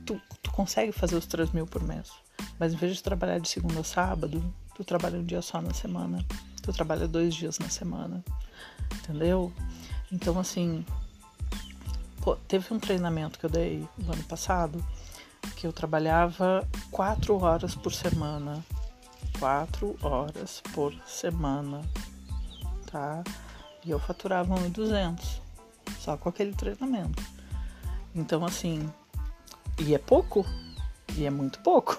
tu, 0.05 0.21
tu 0.43 0.51
consegue 0.51 0.91
fazer 0.91 1.15
os 1.15 1.25
3 1.25 1.51
mil 1.51 1.65
por 1.65 1.81
mês. 1.83 2.11
Mas 2.59 2.73
em 2.73 2.77
vez 2.77 2.95
de 2.95 3.03
trabalhar 3.03 3.39
de 3.39 3.49
segunda 3.49 3.79
a 3.79 3.83
sábado, 3.83 4.43
tu 4.75 4.83
trabalha 4.83 5.19
um 5.19 5.25
dia 5.25 5.41
só 5.41 5.59
na 5.59 5.73
semana. 5.73 6.23
Tu 6.67 6.73
trabalha 6.73 7.07
dois 7.07 7.33
dias 7.33 7.59
na 7.59 7.69
semana. 7.69 8.21
Entendeu? 8.93 9.53
Então, 10.11 10.37
assim, 10.37 10.85
teve 12.45 12.73
um 12.73 12.77
treinamento 12.77 13.39
que 13.39 13.45
eu 13.45 13.49
dei 13.49 13.87
no 13.97 14.11
ano 14.11 14.23
passado 14.23 14.85
que 15.55 15.65
eu 15.65 15.71
trabalhava 15.71 16.67
quatro 16.91 17.41
horas 17.41 17.73
por 17.73 17.93
semana. 17.93 18.61
Quatro 19.39 19.95
horas 20.01 20.61
por 20.73 20.93
semana, 21.07 21.81
tá? 22.91 23.23
E 23.85 23.89
eu 23.89 23.97
faturava 23.97 24.53
1.200 24.55 25.39
só 25.97 26.17
com 26.17 26.27
aquele 26.27 26.53
treinamento. 26.53 27.23
Então, 28.13 28.43
assim, 28.43 28.91
e 29.79 29.95
é 29.95 29.97
pouco? 29.97 30.45
E 31.15 31.25
é 31.25 31.29
muito 31.29 31.59
pouco. 31.59 31.97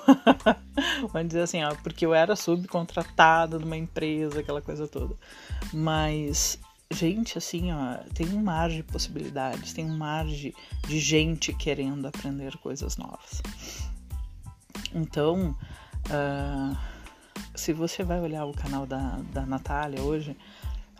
Vamos 1.12 1.28
dizer 1.28 1.42
assim, 1.42 1.62
ó, 1.64 1.74
porque 1.76 2.04
eu 2.04 2.14
era 2.14 2.36
subcontratada 2.36 3.58
numa 3.58 3.76
empresa, 3.76 4.40
aquela 4.40 4.62
coisa 4.62 4.86
toda. 4.86 5.16
Mas 5.72 6.58
gente, 6.90 7.36
assim, 7.36 7.72
ó, 7.72 7.96
tem 8.14 8.28
um 8.30 8.42
mar 8.42 8.70
de 8.70 8.82
possibilidades, 8.82 9.72
tem 9.72 9.84
um 9.84 9.96
mar 9.96 10.24
de, 10.26 10.54
de 10.86 10.98
gente 10.98 11.52
querendo 11.52 12.06
aprender 12.06 12.56
coisas 12.58 12.96
novas. 12.96 13.42
Então, 14.94 15.56
uh, 16.08 16.76
se 17.54 17.72
você 17.72 18.02
vai 18.02 18.20
olhar 18.20 18.44
o 18.46 18.54
canal 18.54 18.86
da, 18.86 19.18
da 19.32 19.44
Natália 19.44 20.02
hoje, 20.02 20.36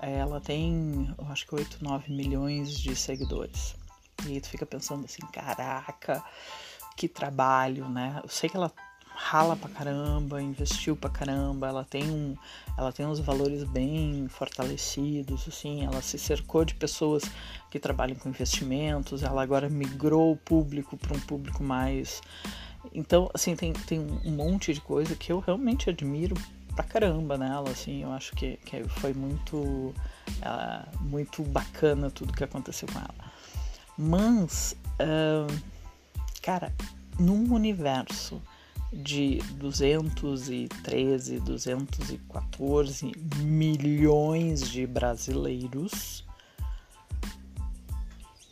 ela 0.01 0.41
tem, 0.41 1.13
eu 1.19 1.27
acho 1.29 1.47
que 1.47 1.55
8, 1.55 1.83
9 1.83 2.13
milhões 2.13 2.79
de 2.79 2.95
seguidores. 2.95 3.75
E 4.27 4.33
aí 4.33 4.41
tu 4.41 4.49
fica 4.49 4.67
pensando 4.67 5.05
assim, 5.05 5.23
caraca, 5.33 6.23
que 6.99 7.09
trabalho, 7.09 7.89
né? 7.89 8.21
Eu 8.23 8.29
sei 8.29 8.51
que 8.51 8.57
ela 8.57 8.73
rala 9.15 9.57
pra 9.57 9.69
caramba, 9.69 10.43
investiu 10.43 10.97
pra 10.97 11.11
caramba, 11.11 11.69
ela 11.69 11.85
tem 11.85 12.11
um, 12.11 12.37
ela 12.77 12.93
tem 12.93 13.07
uns 13.07 13.19
valores 13.21 13.65
bem 13.65 14.27
fortalecidos, 14.29 15.47
assim, 15.49 15.85
ela 15.85 16.01
se 16.03 16.19
cercou 16.19 16.65
de 16.65 16.75
pessoas 16.75 17.25
que 17.71 17.79
trabalham 17.79 18.17
com 18.17 18.29
investimentos, 18.29 19.23
ela 19.23 19.43
agora 19.43 19.69
migrou 19.69 20.33
o 20.33 20.37
público 20.37 20.97
para 20.97 21.17
um 21.17 21.21
público 21.21 21.63
mais 21.63 22.21
então, 22.95 23.31
assim, 23.35 23.55
tem, 23.55 23.73
tem 23.73 24.01
um 24.01 24.31
monte 24.31 24.73
de 24.73 24.81
coisa 24.81 25.15
que 25.15 25.33
eu 25.33 25.41
realmente 25.41 25.91
admiro 25.91 26.37
pra 26.75 26.85
caramba 26.85 27.37
nela, 27.37 27.71
assim, 27.71 28.03
eu 28.03 28.13
acho 28.13 28.35
que, 28.35 28.57
que 28.65 28.85
foi 28.85 29.13
muito, 29.13 29.93
ela, 30.41 30.89
muito 31.01 31.43
bacana 31.43 32.11
tudo 32.11 32.33
que 32.33 32.45
aconteceu 32.45 32.89
com 32.93 32.99
ela. 32.99 33.33
Mas, 33.97 34.77
uh, 35.01 35.78
cara, 36.49 36.73
num 37.19 37.53
universo 37.53 38.41
de 38.91 39.37
213, 39.57 41.41
214 41.41 43.13
milhões 43.43 44.63
de 44.63 44.87
brasileiros, 44.87 46.25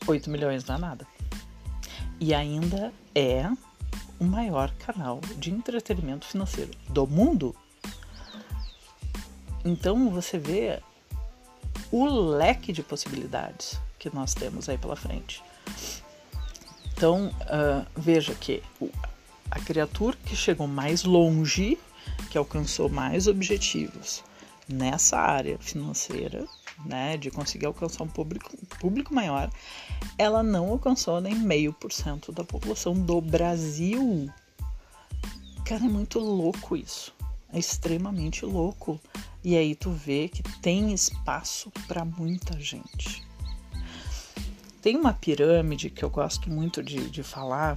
8 0.06 0.28
milhões 0.28 0.62
não 0.66 0.74
é 0.74 0.78
nada. 0.78 1.06
E 2.20 2.34
ainda 2.34 2.92
é 3.14 3.50
o 4.20 4.24
maior 4.24 4.70
canal 4.72 5.18
de 5.38 5.50
entretenimento 5.50 6.26
financeiro 6.26 6.72
do 6.90 7.06
mundo. 7.06 7.56
Então 9.64 10.10
você 10.10 10.38
vê 10.38 10.82
o 11.90 12.04
leque 12.04 12.74
de 12.74 12.82
possibilidades 12.82 13.80
que 13.98 14.14
nós 14.14 14.34
temos 14.34 14.68
aí 14.68 14.76
pela 14.76 14.96
frente. 14.96 15.42
Então 16.96 17.26
uh, 17.28 17.86
veja 17.94 18.34
que 18.34 18.62
a 19.50 19.60
criatura 19.60 20.16
que 20.24 20.34
chegou 20.34 20.66
mais 20.66 21.04
longe, 21.04 21.78
que 22.30 22.38
alcançou 22.38 22.88
mais 22.88 23.26
objetivos 23.26 24.24
nessa 24.66 25.18
área 25.18 25.58
financeira, 25.58 26.46
né, 26.84 27.16
de 27.16 27.30
conseguir 27.30 27.66
alcançar 27.66 28.02
um 28.02 28.08
público, 28.08 28.56
público 28.80 29.14
maior, 29.14 29.50
ela 30.16 30.42
não 30.42 30.70
alcançou 30.70 31.20
nem 31.20 31.34
meio 31.34 31.72
por 31.72 31.92
cento 31.92 32.32
da 32.32 32.42
população 32.42 32.94
do 32.94 33.20
Brasil. 33.20 34.30
Cara, 35.66 35.84
é 35.84 35.88
muito 35.88 36.18
louco 36.18 36.76
isso. 36.76 37.14
É 37.52 37.58
extremamente 37.58 38.44
louco. 38.44 38.98
E 39.44 39.56
aí 39.56 39.74
tu 39.74 39.90
vê 39.90 40.28
que 40.28 40.42
tem 40.60 40.92
espaço 40.92 41.70
para 41.86 42.04
muita 42.04 42.58
gente. 42.58 43.22
Tem 44.86 44.96
uma 44.96 45.12
pirâmide 45.12 45.90
que 45.90 46.04
eu 46.04 46.08
gosto 46.08 46.48
muito 46.48 46.80
de, 46.80 47.10
de 47.10 47.24
falar, 47.24 47.76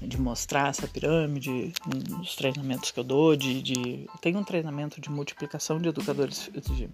de 0.00 0.20
mostrar 0.20 0.68
essa 0.68 0.86
pirâmide 0.86 1.74
nos 2.08 2.36
treinamentos 2.36 2.92
que 2.92 3.00
eu 3.00 3.02
dou, 3.02 3.34
de, 3.34 3.60
de 3.60 4.08
tem 4.20 4.36
um 4.36 4.44
treinamento 4.44 5.00
de 5.00 5.10
multiplicação 5.10 5.80
de 5.80 5.88
educadores 5.88 6.48
de 6.76 6.88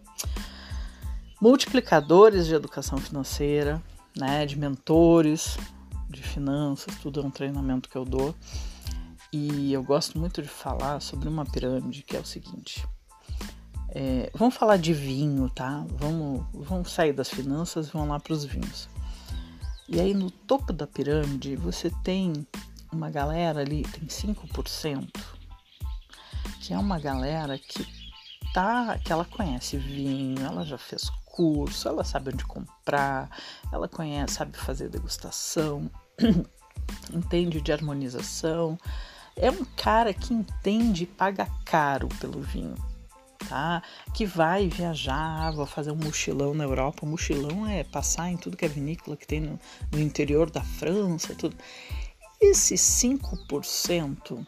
multiplicadores 1.39 2.47
de 2.47 2.55
educação 2.55 2.97
financeira, 2.97 3.83
né, 4.17 4.47
de 4.47 4.59
mentores 4.59 5.59
de 6.09 6.23
finanças, 6.23 6.97
tudo 7.03 7.21
é 7.21 7.23
um 7.23 7.31
treinamento 7.31 7.91
que 7.91 7.97
eu 7.97 8.07
dou. 8.07 8.35
E 9.31 9.75
eu 9.75 9.83
gosto 9.83 10.19
muito 10.19 10.41
de 10.41 10.49
falar 10.49 11.01
sobre 11.01 11.29
uma 11.29 11.45
pirâmide 11.45 12.03
que 12.03 12.17
é 12.17 12.19
o 12.19 12.25
seguinte. 12.25 12.83
É, 13.91 14.31
vamos 14.33 14.55
falar 14.55 14.79
de 14.79 14.95
vinho, 14.95 15.51
tá? 15.51 15.85
Vamos, 15.99 16.47
vamos 16.55 16.91
sair 16.91 17.13
das 17.13 17.29
finanças 17.29 17.89
e 17.89 17.91
vamos 17.91 18.09
lá 18.09 18.19
para 18.19 18.33
os 18.33 18.43
vinhos. 18.43 18.89
E 19.89 20.01
aí 20.01 20.15
no 20.15 20.31
topo 20.31 20.73
da 20.73 20.87
pirâmide 20.87 21.57
você 21.57 21.91
tem 22.03 22.47
uma 22.93 23.11
galera 23.11 23.61
ali, 23.61 23.83
tem 23.83 24.07
5%, 24.07 25.09
que 26.61 26.73
é 26.73 26.79
uma 26.79 26.99
galera 26.99 27.59
que 27.59 27.87
tá, 28.53 28.99
que 28.99 29.13
ela 29.13 29.25
conhece 29.25 29.77
vinho, 29.79 30.45
ela 30.45 30.65
já 30.65 30.77
fez 30.77 31.11
curso, 31.25 31.89
ela 31.89 32.05
sabe 32.05 32.31
onde 32.33 32.45
comprar, 32.45 33.31
ela 33.73 33.89
conhece, 33.89 34.35
sabe 34.35 34.57
fazer 34.57 34.89
degustação, 34.91 35.91
entende 37.13 37.61
de 37.61 37.73
harmonização. 37.73 38.79
É 39.35 39.51
um 39.51 39.65
cara 39.65 40.13
que 40.13 40.35
entende 40.35 41.05
e 41.05 41.07
paga 41.07 41.49
caro 41.65 42.09
pelo 42.21 42.43
vinho, 42.43 42.77
Que 44.15 44.27
vai 44.27 44.69
viajar, 44.69 45.53
vou 45.53 45.67
fazer 45.67 45.91
um 45.91 45.97
mochilão 45.97 46.55
na 46.55 46.65
Europa. 46.65 47.07
Mochilão 47.07 47.67
é 47.67 47.85
passar 47.85 48.31
em 48.31 48.37
tudo 48.37 48.57
que 48.57 48.65
é 48.65 48.69
vinícola 48.69 49.17
que 49.17 49.27
tem 49.27 49.41
no, 49.41 49.59
no 49.91 50.01
interior 50.01 50.51
da 50.51 50.63
França, 50.63 51.35
tudo. 51.35 51.57
Esse 52.41 52.75
5% 52.75 54.47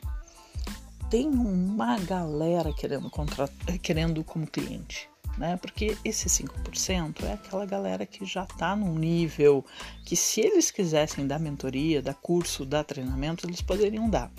tem 1.11 1.29
uma 1.29 1.99
galera 2.01 2.73
querendo, 2.73 3.09
contratar, 3.11 3.79
querendo 3.79 4.25
como 4.25 4.47
cliente 4.47 5.09
né? 5.37 5.57
Porque 5.57 5.97
esse 6.05 6.29
5% 6.29 7.25
é 7.25 7.33
aquela 7.33 7.67
galera 7.67 8.07
que 8.07 8.25
já 8.25 8.45
está 8.45 8.75
num 8.77 8.95
nível 8.95 9.65
que, 10.05 10.17
se 10.17 10.41
eles 10.41 10.71
quisessem 10.71 11.27
dar 11.27 11.39
mentoria, 11.39 12.03
dar 12.03 12.15
curso, 12.15 12.65
dar 12.65 12.85
treinamento, 12.85 13.47
eles 13.47 13.61
poderiam 13.61 14.09
dar. 14.09 14.31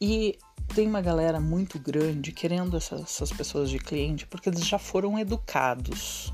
E 0.00 0.38
tem 0.74 0.86
uma 0.86 1.02
galera 1.02 1.38
muito 1.38 1.78
grande 1.78 2.32
querendo 2.32 2.76
essas, 2.76 3.02
essas 3.02 3.30
pessoas 3.30 3.68
de 3.68 3.78
cliente 3.78 4.26
porque 4.26 4.48
eles 4.48 4.66
já 4.66 4.78
foram 4.78 5.18
educados, 5.18 6.32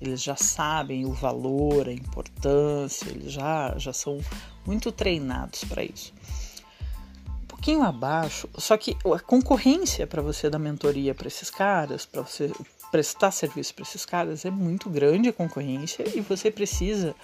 eles 0.00 0.22
já 0.22 0.36
sabem 0.36 1.04
o 1.04 1.12
valor, 1.12 1.88
a 1.88 1.92
importância, 1.92 3.08
eles 3.10 3.32
já, 3.32 3.76
já 3.76 3.92
são 3.92 4.20
muito 4.64 4.92
treinados 4.92 5.64
para 5.64 5.82
isso. 5.82 6.12
Um 7.28 7.46
pouquinho 7.46 7.82
abaixo, 7.82 8.48
só 8.56 8.76
que 8.76 8.96
a 9.12 9.18
concorrência 9.18 10.06
para 10.06 10.22
você 10.22 10.48
dar 10.48 10.58
mentoria 10.58 11.14
para 11.14 11.26
esses 11.26 11.50
caras, 11.50 12.06
para 12.06 12.22
você 12.22 12.50
prestar 12.90 13.30
serviço 13.30 13.74
para 13.74 13.82
esses 13.82 14.04
caras 14.04 14.44
é 14.44 14.50
muito 14.50 14.88
grande 14.88 15.28
a 15.28 15.32
concorrência 15.32 16.04
e 16.16 16.20
você 16.20 16.50
precisa 16.50 17.14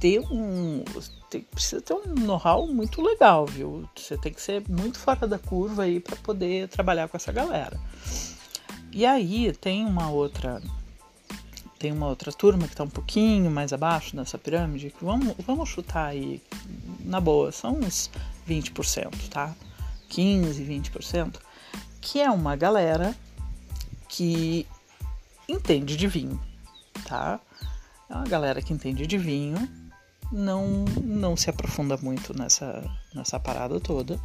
ter 0.00 0.20
um 0.30 0.84
tem, 1.30 1.42
precisa 1.42 1.80
ter 1.80 1.94
um 1.94 2.14
know-how 2.14 2.66
muito 2.66 3.00
legal, 3.00 3.46
viu? 3.46 3.88
Você 3.96 4.18
tem 4.18 4.32
que 4.32 4.42
ser 4.42 4.62
muito 4.68 4.98
fora 4.98 5.26
da 5.28 5.38
curva 5.38 5.84
aí 5.84 6.00
para 6.00 6.16
poder 6.16 6.68
trabalhar 6.68 7.08
com 7.08 7.16
essa 7.16 7.30
galera. 7.30 7.80
E 8.92 9.06
aí 9.06 9.52
tem 9.52 9.86
uma 9.86 10.10
outra 10.10 10.60
tem 11.78 11.92
uma 11.92 12.08
outra 12.08 12.30
turma 12.30 12.66
que 12.66 12.74
está 12.74 12.84
um 12.84 12.90
pouquinho 12.90 13.50
mais 13.50 13.72
abaixo 13.72 14.14
nessa 14.14 14.36
pirâmide, 14.36 14.90
que 14.90 15.02
vamos, 15.02 15.34
vamos 15.46 15.66
chutar 15.66 16.08
aí 16.08 16.42
na 17.02 17.18
boa, 17.18 17.50
são 17.52 17.72
uns 17.72 18.10
20%, 18.46 19.30
tá? 19.30 19.54
15, 20.10 20.62
20%, 20.62 21.36
que 21.98 22.20
é 22.20 22.30
uma 22.30 22.54
galera 22.54 23.16
que 24.08 24.66
entende 25.48 25.96
de 25.96 26.06
vinho, 26.06 26.38
tá? 27.06 27.40
É 28.10 28.14
uma 28.14 28.26
galera 28.26 28.60
que 28.60 28.74
entende 28.74 29.06
de 29.06 29.16
vinho, 29.16 29.66
não 30.30 30.84
não 31.02 31.36
se 31.36 31.50
aprofunda 31.50 31.96
muito 31.96 32.36
nessa 32.36 32.84
nessa 33.14 33.38
parada 33.38 33.80
toda, 33.80 34.20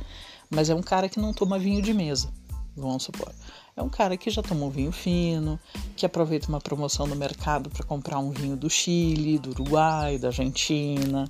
mas 0.49 0.69
é 0.69 0.75
um 0.75 0.81
cara 0.81 1.09
que 1.09 1.19
não 1.19 1.33
toma 1.33 1.59
vinho 1.59 1.81
de 1.81 1.93
mesa, 1.93 2.29
vamos 2.75 3.03
supor. 3.03 3.33
É 3.77 3.81
um 3.81 3.89
cara 3.89 4.15
que 4.15 4.29
já 4.29 4.41
tomou 4.41 4.71
vinho 4.71 4.91
fino, 4.91 5.59
que 5.97 6.05
aproveita 6.05 6.47
uma 6.47 6.61
promoção 6.61 7.05
no 7.05 7.15
mercado 7.15 7.69
para 7.69 7.85
comprar 7.85 8.19
um 8.19 8.31
vinho 8.31 8.55
do 8.55 8.69
Chile, 8.69 9.37
do 9.37 9.49
Uruguai, 9.49 10.17
da 10.17 10.29
Argentina, 10.29 11.29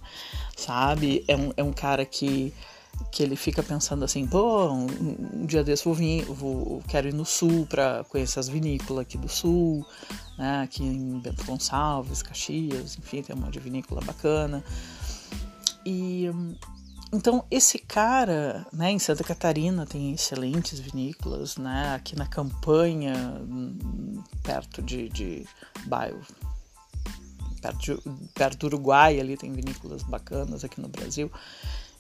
sabe? 0.56 1.26
É 1.28 1.36
um, 1.36 1.52
é 1.58 1.64
um 1.64 1.74
cara 1.74 2.06
que 2.06 2.54
que 3.12 3.24
ele 3.24 3.36
fica 3.36 3.64
pensando 3.64 4.04
assim, 4.04 4.28
pô, 4.28 4.70
um, 4.70 5.46
dia 5.46 5.64
desse 5.64 5.86
vou 5.86 5.94
vir, 5.94 6.26
vou, 6.26 6.84
quero 6.88 7.08
ir 7.08 7.14
no 7.14 7.26
sul 7.26 7.66
para 7.66 8.04
conhecer 8.10 8.40
as 8.40 8.50
vinícolas 8.50 9.04
aqui 9.04 9.18
do 9.18 9.30
sul, 9.30 9.86
né, 10.38 10.64
aqui 10.64 10.84
em 10.84 11.20
Bento 11.20 11.46
Gonçalves, 11.46 12.22
Caxias, 12.22 12.98
enfim, 12.98 13.22
tem 13.22 13.36
um 13.36 13.40
monte 13.40 13.54
de 13.54 13.60
vinícola 13.60 14.02
bacana. 14.02 14.64
E 15.86 16.30
então 17.14 17.46
esse 17.50 17.80
cara, 17.80 18.68
né, 18.74 18.92
em 18.92 19.00
Santa 19.00 19.24
Catarina 19.24 19.86
tem 19.86 20.12
excelentes 20.12 20.80
vinícolas, 20.80 21.56
né, 21.56 21.96
aqui 21.96 22.16
na 22.18 22.28
campanha, 22.28 23.14
perto 24.44 24.82
de, 24.82 25.08
de 25.08 25.46
bairro, 25.86 26.20
perto, 27.62 27.80
de, 27.80 27.98
perto 28.34 28.58
do 28.58 28.66
Uruguai 28.68 29.20
ali 29.20 29.38
tem 29.38 29.54
vinícolas 29.54 30.04
bacanas 30.04 30.66
aqui 30.66 30.82
no 30.82 30.90
Brasil. 30.90 31.32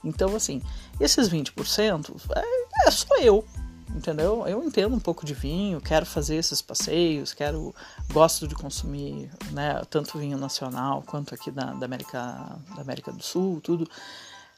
Então, 0.06 0.36
assim, 0.36 0.62
esses 1.00 1.30
20% 1.30 2.16
é, 2.36 2.88
é 2.88 2.92
só 2.92 3.18
eu, 3.18 3.44
entendeu? 3.90 4.46
Eu 4.48 4.64
entendo 4.64 4.96
um 4.96 5.00
pouco 5.00 5.26
de 5.26 5.34
vinho, 5.34 5.82
quero 5.82 6.06
fazer 6.06 6.36
esses 6.36 6.62
passeios, 6.62 7.34
quero, 7.34 7.74
gosto 8.12 8.48
de 8.48 8.56
consumir, 8.56 9.30
né, 9.52 9.82
tanto 9.90 10.20
vinho 10.20 10.38
nacional 10.38 11.04
quanto 11.06 11.34
aqui 11.34 11.50
da, 11.50 11.74
da 11.74 11.86
América, 11.86 12.60
da 12.76 12.82
América 12.82 13.12
do 13.12 13.24
Sul, 13.24 13.60
tudo. 13.62 13.90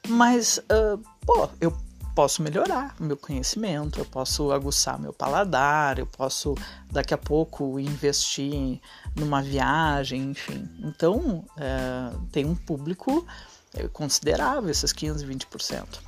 Mas, 0.07 0.57
uh, 0.57 1.01
pô, 1.25 1.49
eu 1.59 1.75
posso 2.17 2.41
melhorar 2.41 2.95
meu 2.99 3.15
conhecimento, 3.15 3.99
eu 3.99 4.05
posso 4.05 4.51
aguçar 4.51 4.99
meu 4.99 5.13
paladar, 5.13 5.99
eu 5.99 6.07
posso 6.07 6.55
daqui 6.91 7.13
a 7.13 7.17
pouco 7.17 7.79
investir 7.79 8.81
numa 9.15 9.39
viagem, 9.39 10.31
enfim. 10.31 10.67
Então, 10.79 11.45
uh, 11.51 12.19
tem 12.31 12.43
um 12.43 12.55
público 12.55 13.23
é 13.73 13.87
considerável, 13.87 14.69
esses 14.69 14.91
15, 14.93 15.25
20%. 15.25 15.99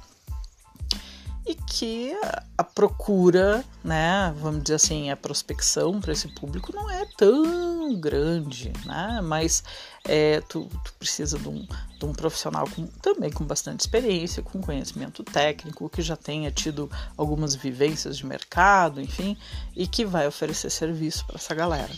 E 1.46 1.56
que 1.56 2.14
a 2.56 2.64
procura, 2.64 3.66
né, 3.84 4.32
vamos 4.40 4.62
dizer 4.62 4.76
assim, 4.76 5.10
a 5.10 5.18
prospecção 5.18 6.00
para 6.00 6.12
esse 6.12 6.28
público 6.28 6.72
não 6.76 6.88
é 6.90 7.06
tão 7.18 7.96
grande, 7.96 8.72
né? 8.86 9.20
Mas 9.24 9.64
é, 10.06 10.42
tu, 10.42 10.70
tu 10.84 10.94
precisa 11.00 11.40
de 11.40 11.50
um, 11.50 11.66
de 11.98 12.06
um 12.06 12.14
profissional 12.14 12.70
com, 12.70 12.86
também 12.86 13.32
com 13.32 13.44
bastante 13.44 13.80
experiência, 13.80 14.44
com 14.44 14.62
conhecimento 14.62 15.24
técnico, 15.24 15.90
que 15.90 16.04
já 16.04 16.16
tenha 16.16 16.52
tido 16.52 16.92
algumas 17.18 17.56
vivências 17.56 18.18
de 18.18 18.28
mercado, 18.28 19.02
enfim, 19.02 19.36
e 19.76 19.88
que 19.88 20.06
vai 20.06 20.28
oferecer 20.28 20.70
serviço 20.70 21.26
para 21.26 21.38
essa 21.38 21.56
galera. 21.56 21.94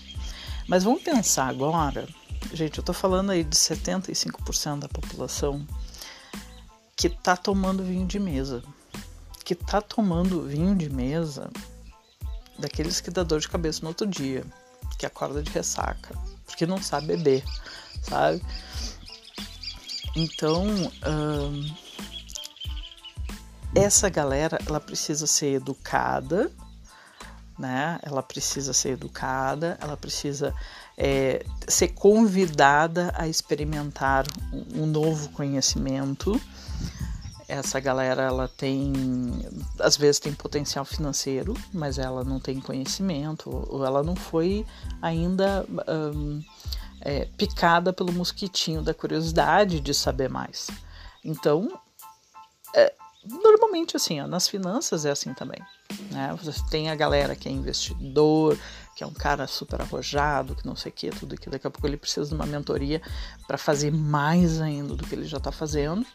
Mas 0.66 0.86
vamos 0.86 1.04
pensar 1.04 1.50
agora 1.50 2.08
Gente, 2.54 2.78
eu 2.78 2.84
tô 2.84 2.94
falando 2.94 3.32
aí 3.32 3.44
de 3.44 3.56
75% 3.56 4.80
da 4.80 4.90
população 4.90 5.66
que 6.96 7.10
tá 7.10 7.36
tomando 7.36 7.84
vinho 7.84 8.06
de 8.06 8.20
mesa. 8.20 8.64
Que 9.46 9.56
tá 9.56 9.82
tomando 9.82 10.44
vinho 10.44 10.76
de 10.76 10.90
mesa 10.90 11.50
daqueles 12.60 13.02
que 13.02 13.10
dá 13.10 13.24
dor 13.24 13.40
de 13.40 13.50
cabeça 13.50 13.82
no 13.82 13.90
outro 13.90 14.06
dia, 14.06 14.46
que 14.98 15.06
acorda 15.06 15.42
de 15.42 15.50
ressaca, 15.50 16.16
porque 16.46 16.66
não 16.66 16.82
sabe 16.82 17.08
beber, 17.08 17.44
sabe? 18.04 18.42
Então, 20.16 20.66
hum, 20.66 21.76
essa 23.74 24.10
galera, 24.10 24.60
ela 24.68 24.80
precisa 24.80 25.26
ser 25.26 25.54
educada, 25.56 26.52
né? 27.58 28.00
Ela 28.04 28.22
precisa 28.22 28.74
ser 28.74 28.90
educada, 28.90 29.78
ela 29.82 29.98
precisa 29.98 30.54
é, 30.98 31.46
ser 31.68 31.90
convidada 31.90 33.14
a 33.16 33.28
experimentar 33.28 34.26
um, 34.76 34.86
novo 34.86 35.30
conhecimento. 35.30 36.40
essa 37.48 37.80
galera 37.80 38.24
ela 38.24 38.48
tem 38.48 38.94
às 39.80 39.98
vezes 39.98 40.20
tem 40.20 40.34
potencial 40.34 40.86
financeiro 40.86 41.54
mas 41.74 41.98
ela 41.98 42.24
não 42.24 42.40
tem 42.40 42.60
conhecimento 42.60 43.50
ou 43.70 43.86
ela 43.86 44.04
não 44.04 44.16
foi 44.16 44.66
ainda 45.02 45.66
um, 45.88 46.42
é, 47.02 47.26
picada 47.38 47.92
pelo 47.92 48.14
mosquitinho 48.14 48.82
da 48.82 48.94
curiosidade 48.94 49.80
de 49.80 49.94
saber 49.94 50.30
mais 50.30 50.70
então 51.26 51.68
é, 52.76 52.94
normalmente 53.26 53.98
assim 53.98 54.22
ó, 54.22 54.28
nas 54.28 54.48
finanças 54.48 55.06
é 55.06 55.12
assim 55.12 55.34
também 55.34 55.62
né 56.10 56.34
você 56.42 56.54
tem 56.70 56.90
a 56.90 56.96
galera 56.96 57.36
que 57.36 57.50
é 57.50 57.52
investidor 57.52 58.58
que 58.96 59.04
é 59.04 59.08
um 59.08 59.14
cara 59.14 59.48
super 59.48 59.82
arrojado 59.82 60.56
que 60.56 60.66
não 60.66 60.76
sei 60.76 60.92
o 60.92 60.96
que 60.96 61.10
tudo 61.10 61.38
que 61.38 61.50
daqui 61.50 61.68
a 61.68 61.72
pouco 61.72 61.88
ele 61.88 61.98
precisa 61.98 62.28
de 62.28 62.36
uma 62.36 62.46
mentoria 62.46 63.02
para 63.48 63.58
fazer 63.58 63.92
mais 63.92 64.62
ainda 64.62 64.96
do 64.96 65.06
que 65.06 65.16
ele 65.16 65.26
já 65.26 65.38
está 65.38 65.52
fazendo 65.52 66.06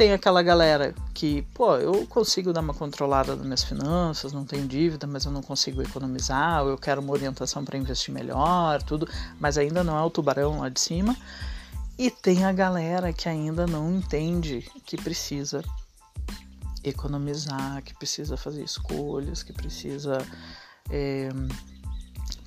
tem 0.00 0.14
aquela 0.14 0.42
galera 0.42 0.94
que, 1.12 1.42
pô, 1.52 1.76
eu 1.76 2.06
consigo 2.06 2.54
dar 2.54 2.62
uma 2.62 2.72
controlada 2.72 3.36
nas 3.36 3.44
minhas 3.44 3.62
finanças, 3.62 4.32
não 4.32 4.46
tenho 4.46 4.66
dívida, 4.66 5.06
mas 5.06 5.26
eu 5.26 5.30
não 5.30 5.42
consigo 5.42 5.82
economizar, 5.82 6.64
eu 6.64 6.78
quero 6.78 7.02
uma 7.02 7.12
orientação 7.12 7.62
para 7.62 7.76
investir 7.76 8.14
melhor, 8.14 8.82
tudo, 8.82 9.06
mas 9.38 9.58
ainda 9.58 9.84
não 9.84 9.98
é 9.98 10.02
o 10.02 10.08
tubarão 10.08 10.60
lá 10.60 10.70
de 10.70 10.80
cima. 10.80 11.14
E 11.98 12.10
tem 12.10 12.46
a 12.46 12.52
galera 12.52 13.12
que 13.12 13.28
ainda 13.28 13.66
não 13.66 13.94
entende 13.94 14.66
que 14.86 14.96
precisa 14.96 15.62
economizar, 16.82 17.82
que 17.82 17.92
precisa 17.92 18.38
fazer 18.38 18.62
escolhas, 18.62 19.42
que 19.42 19.52
precisa 19.52 20.16
é, 20.88 21.28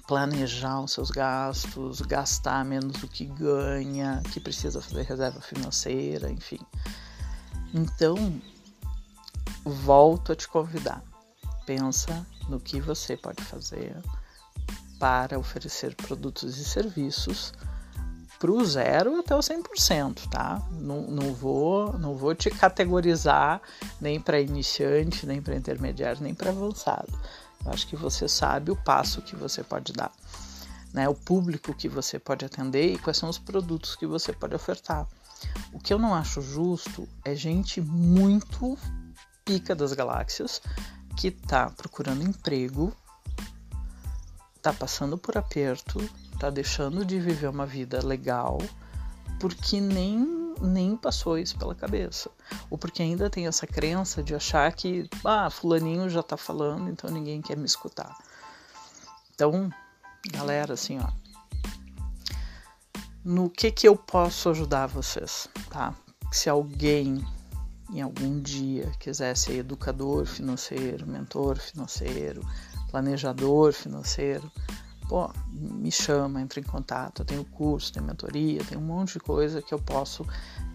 planejar 0.07 0.81
os 0.81 0.91
seus 0.91 1.09
gastos, 1.09 2.01
gastar 2.01 2.65
menos 2.65 2.97
do 2.99 3.07
que 3.07 3.25
ganha, 3.25 4.21
que 4.31 4.39
precisa 4.39 4.81
fazer 4.81 5.03
reserva 5.03 5.41
financeira, 5.41 6.29
enfim. 6.29 6.59
Então, 7.73 8.41
volto 9.63 10.31
a 10.31 10.35
te 10.35 10.47
convidar. 10.47 11.01
Pensa 11.65 12.25
no 12.49 12.59
que 12.59 12.81
você 12.81 13.15
pode 13.15 13.41
fazer 13.43 13.95
para 14.99 15.39
oferecer 15.39 15.95
produtos 15.95 16.57
e 16.57 16.65
serviços 16.65 17.53
para 18.39 18.51
o 18.51 18.65
zero 18.65 19.19
até 19.19 19.33
o 19.33 19.39
100%, 19.39 20.27
tá? 20.29 20.61
Não, 20.71 21.03
não, 21.03 21.33
vou, 21.33 21.97
não 21.97 22.13
vou 22.13 22.35
te 22.35 22.49
categorizar 22.49 23.61
nem 24.01 24.19
para 24.19 24.41
iniciante, 24.41 25.25
nem 25.25 25.41
para 25.41 25.55
intermediário, 25.55 26.21
nem 26.21 26.33
para 26.33 26.49
avançado. 26.49 27.07
Eu 27.65 27.71
acho 27.71 27.87
que 27.87 27.95
você 27.95 28.27
sabe 28.27 28.71
o 28.71 28.75
passo 28.75 29.21
que 29.21 29.35
você 29.35 29.63
pode 29.63 29.93
dar, 29.93 30.11
né? 30.93 31.07
O 31.07 31.15
público 31.15 31.73
que 31.73 31.87
você 31.87 32.19
pode 32.19 32.45
atender 32.45 32.93
e 32.93 32.97
quais 32.97 33.17
são 33.17 33.29
os 33.29 33.37
produtos 33.37 33.95
que 33.95 34.05
você 34.05 34.33
pode 34.33 34.55
ofertar. 34.55 35.07
O 35.71 35.79
que 35.79 35.93
eu 35.93 35.99
não 35.99 36.13
acho 36.13 36.41
justo 36.41 37.07
é 37.23 37.35
gente 37.35 37.81
muito 37.81 38.77
pica 39.45 39.75
das 39.75 39.93
galáxias 39.93 40.61
que 41.17 41.31
tá 41.31 41.69
procurando 41.69 42.23
emprego, 42.23 42.95
tá 44.61 44.73
passando 44.73 45.17
por 45.17 45.37
aperto, 45.37 45.99
tá 46.39 46.49
deixando 46.49 47.05
de 47.05 47.19
viver 47.19 47.49
uma 47.49 47.65
vida 47.65 48.05
legal, 48.05 48.57
porque 49.39 49.79
nem 49.79 50.42
nem 50.65 50.95
passou 50.95 51.37
isso 51.37 51.57
pela 51.57 51.75
cabeça. 51.75 52.29
Ou 52.69 52.77
porque 52.77 53.01
ainda 53.01 53.29
tem 53.29 53.47
essa 53.47 53.67
crença 53.67 54.23
de 54.23 54.33
achar 54.33 54.71
que, 54.73 55.09
ah, 55.23 55.49
fulaninho 55.49 56.09
já 56.09 56.23
tá 56.23 56.37
falando, 56.37 56.89
então 56.89 57.09
ninguém 57.09 57.41
quer 57.41 57.57
me 57.57 57.65
escutar. 57.65 58.15
Então, 59.33 59.69
galera, 60.31 60.73
assim, 60.73 60.99
ó, 60.99 61.07
no 63.23 63.49
que 63.49 63.71
que 63.71 63.87
eu 63.87 63.95
posso 63.95 64.49
ajudar 64.49 64.87
vocês, 64.87 65.47
tá? 65.69 65.95
Se 66.31 66.49
alguém 66.49 67.25
em 67.91 68.01
algum 68.01 68.41
dia 68.41 68.91
quiser 68.99 69.35
ser 69.37 69.59
educador 69.59 70.25
financeiro, 70.25 71.07
mentor 71.07 71.57
financeiro, 71.57 72.41
planejador 72.89 73.71
financeiro, 73.71 74.51
pô, 75.07 75.31
me 75.51 75.91
chama, 75.91 76.41
entra 76.41 76.59
em 76.59 76.63
contato. 76.63 77.21
Eu 77.21 77.25
tenho 77.25 77.45
curso, 77.45 77.91
tenho 77.91 78.05
mentoria, 78.05 78.63
tenho 78.63 78.81
um 78.81 78.85
monte 78.85 79.13
de 79.13 79.19
coisa 79.19 79.61
que 79.61 79.73
eu 79.73 79.79
posso 79.79 80.25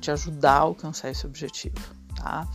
te 0.00 0.10
ajudar 0.10 0.54
a 0.54 0.60
alcançar 0.60 1.10
esse 1.10 1.26
objetivo, 1.26 1.80
tá? 2.16 2.46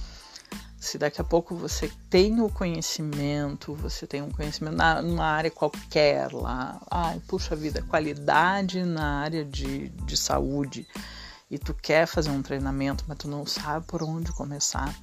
Se 0.77 0.97
daqui 0.97 1.21
a 1.21 1.23
pouco 1.23 1.55
você 1.55 1.89
tem 2.09 2.41
o 2.41 2.49
conhecimento, 2.49 3.73
você 3.73 4.05
tem 4.05 4.21
um 4.21 4.29
conhecimento 4.29 4.75
na, 4.75 5.01
numa 5.01 5.25
área 5.25 5.49
qualquer 5.49 6.31
lá, 6.33 6.81
ai, 6.91 7.21
puxa 7.25 7.55
vida, 7.55 7.81
qualidade 7.83 8.83
na 8.83 9.21
área 9.21 9.45
de, 9.45 9.87
de 9.89 10.17
saúde, 10.17 10.85
e 11.49 11.57
tu 11.57 11.73
quer 11.73 12.05
fazer 12.05 12.31
um 12.31 12.41
treinamento, 12.41 13.05
mas 13.07 13.17
tu 13.17 13.29
não 13.29 13.45
sabe 13.45 13.85
por 13.85 14.03
onde 14.03 14.31
começar, 14.33 14.93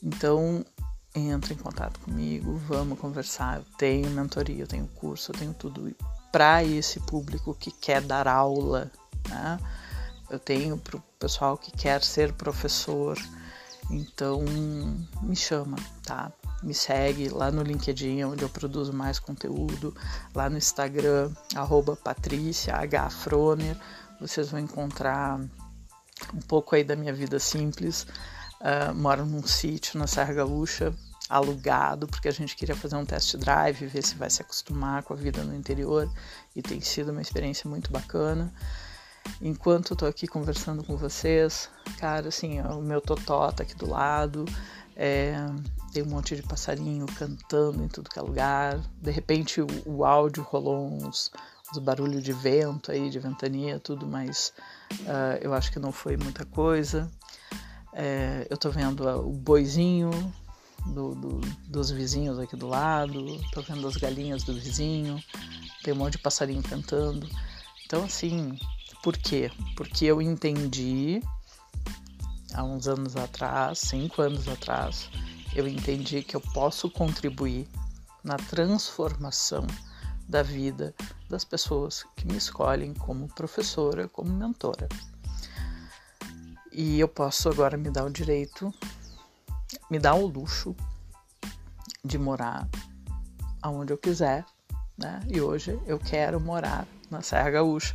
então 0.00 0.64
entra 1.18 1.52
em 1.52 1.56
contato 1.56 1.98
comigo, 2.00 2.56
vamos 2.66 2.98
conversar. 2.98 3.58
Eu 3.58 3.64
tenho 3.76 4.10
mentoria, 4.10 4.62
eu 4.62 4.66
tenho 4.66 4.86
curso, 4.88 5.32
eu 5.32 5.38
tenho 5.38 5.54
tudo 5.54 5.94
para 6.30 6.62
esse 6.62 7.00
público 7.00 7.54
que 7.54 7.70
quer 7.70 8.02
dar 8.02 8.28
aula, 8.28 8.90
né? 9.28 9.58
Eu 10.30 10.38
tenho 10.38 10.76
para 10.76 10.96
o 10.96 11.02
pessoal 11.18 11.56
que 11.56 11.70
quer 11.70 12.02
ser 12.02 12.32
professor 12.34 13.18
então, 13.90 14.44
me 15.22 15.34
chama, 15.34 15.76
tá? 16.04 16.30
Me 16.62 16.74
segue 16.74 17.28
lá 17.28 17.50
no 17.50 17.62
LinkedIn, 17.62 18.22
onde 18.24 18.42
eu 18.42 18.48
produzo 18.48 18.92
mais 18.92 19.18
conteúdo, 19.18 19.94
lá 20.34 20.50
no 20.50 20.58
Instagram, 20.58 21.32
arroba 21.54 21.96
Patrícia. 21.96 22.74
Froner. 23.10 23.76
Vocês 24.20 24.50
vão 24.50 24.60
encontrar 24.60 25.40
um 26.34 26.40
pouco 26.46 26.74
aí 26.74 26.84
da 26.84 26.96
minha 26.96 27.14
vida 27.14 27.38
simples. 27.38 28.06
Uh, 28.60 28.92
moro 28.94 29.24
num 29.24 29.46
sítio 29.46 29.98
na 29.98 30.06
Serra 30.06 30.34
Gaúcha, 30.34 30.92
alugado, 31.28 32.06
porque 32.06 32.28
a 32.28 32.32
gente 32.32 32.56
queria 32.56 32.74
fazer 32.74 32.96
um 32.96 33.04
test 33.04 33.36
drive, 33.36 33.86
ver 33.86 34.02
se 34.02 34.14
vai 34.14 34.30
se 34.30 34.42
acostumar 34.42 35.02
com 35.02 35.12
a 35.12 35.16
vida 35.16 35.42
no 35.44 35.54
interior, 35.54 36.10
e 36.54 36.62
tem 36.62 36.80
sido 36.80 37.12
uma 37.12 37.22
experiência 37.22 37.68
muito 37.68 37.90
bacana 37.90 38.52
enquanto 39.40 39.92
eu 39.92 39.96
tô 39.96 40.06
aqui 40.06 40.26
conversando 40.26 40.82
com 40.82 40.96
vocês, 40.96 41.68
cara, 41.98 42.28
assim, 42.28 42.60
o 42.60 42.80
meu 42.80 43.00
totó 43.00 43.50
tá 43.52 43.62
aqui 43.62 43.74
do 43.74 43.88
lado, 43.88 44.44
é, 44.96 45.34
tem 45.92 46.02
um 46.02 46.06
monte 46.06 46.34
de 46.34 46.42
passarinho 46.42 47.06
cantando 47.06 47.82
em 47.82 47.88
tudo 47.88 48.10
que 48.10 48.18
é 48.18 48.22
lugar. 48.22 48.80
De 49.00 49.10
repente 49.10 49.60
o, 49.60 49.66
o 49.86 50.04
áudio 50.04 50.42
rolou 50.42 50.86
uns, 50.86 51.30
uns 51.70 51.78
barulhos 51.78 52.22
de 52.22 52.32
vento 52.32 52.90
aí, 52.90 53.08
de 53.08 53.18
ventania, 53.18 53.78
tudo, 53.78 54.06
mas 54.06 54.52
uh, 55.02 55.38
eu 55.40 55.54
acho 55.54 55.70
que 55.70 55.78
não 55.78 55.92
foi 55.92 56.16
muita 56.16 56.44
coisa. 56.44 57.10
É, 57.92 58.46
eu 58.50 58.56
tô 58.56 58.70
vendo 58.70 59.08
o 59.08 59.32
boizinho 59.32 60.10
do, 60.86 61.14
do, 61.14 61.40
dos 61.66 61.90
vizinhos 61.90 62.38
aqui 62.38 62.56
do 62.56 62.66
lado, 62.66 63.40
tô 63.52 63.62
vendo 63.62 63.86
as 63.86 63.96
galinhas 63.96 64.42
do 64.42 64.54
vizinho, 64.54 65.22
tem 65.82 65.94
um 65.94 65.96
monte 65.96 66.12
de 66.12 66.18
passarinho 66.18 66.62
cantando. 66.62 67.28
Então, 67.84 68.04
assim, 68.04 68.58
por 69.02 69.16
quê? 69.16 69.50
Porque 69.76 70.04
eu 70.04 70.20
entendi 70.20 71.22
há 72.54 72.62
uns 72.62 72.88
anos 72.88 73.16
atrás, 73.16 73.78
cinco 73.78 74.22
anos 74.22 74.48
atrás, 74.48 75.08
eu 75.54 75.66
entendi 75.66 76.22
que 76.22 76.36
eu 76.36 76.40
posso 76.40 76.90
contribuir 76.90 77.68
na 78.22 78.36
transformação 78.36 79.66
da 80.28 80.42
vida 80.42 80.94
das 81.28 81.44
pessoas 81.44 82.04
que 82.16 82.26
me 82.26 82.36
escolhem 82.36 82.92
como 82.92 83.28
professora, 83.28 84.08
como 84.08 84.30
mentora. 84.30 84.88
E 86.70 87.00
eu 87.00 87.08
posso 87.08 87.48
agora 87.48 87.76
me 87.76 87.90
dar 87.90 88.04
o 88.04 88.10
direito, 88.10 88.72
me 89.90 89.98
dar 89.98 90.14
o 90.14 90.26
luxo 90.26 90.74
de 92.04 92.18
morar 92.18 92.68
aonde 93.62 93.92
eu 93.92 93.98
quiser, 93.98 94.44
né? 94.96 95.20
E 95.28 95.40
hoje 95.40 95.80
eu 95.86 95.98
quero 95.98 96.40
morar 96.40 96.86
na 97.10 97.22
Serra 97.22 97.50
Gaúcha 97.50 97.94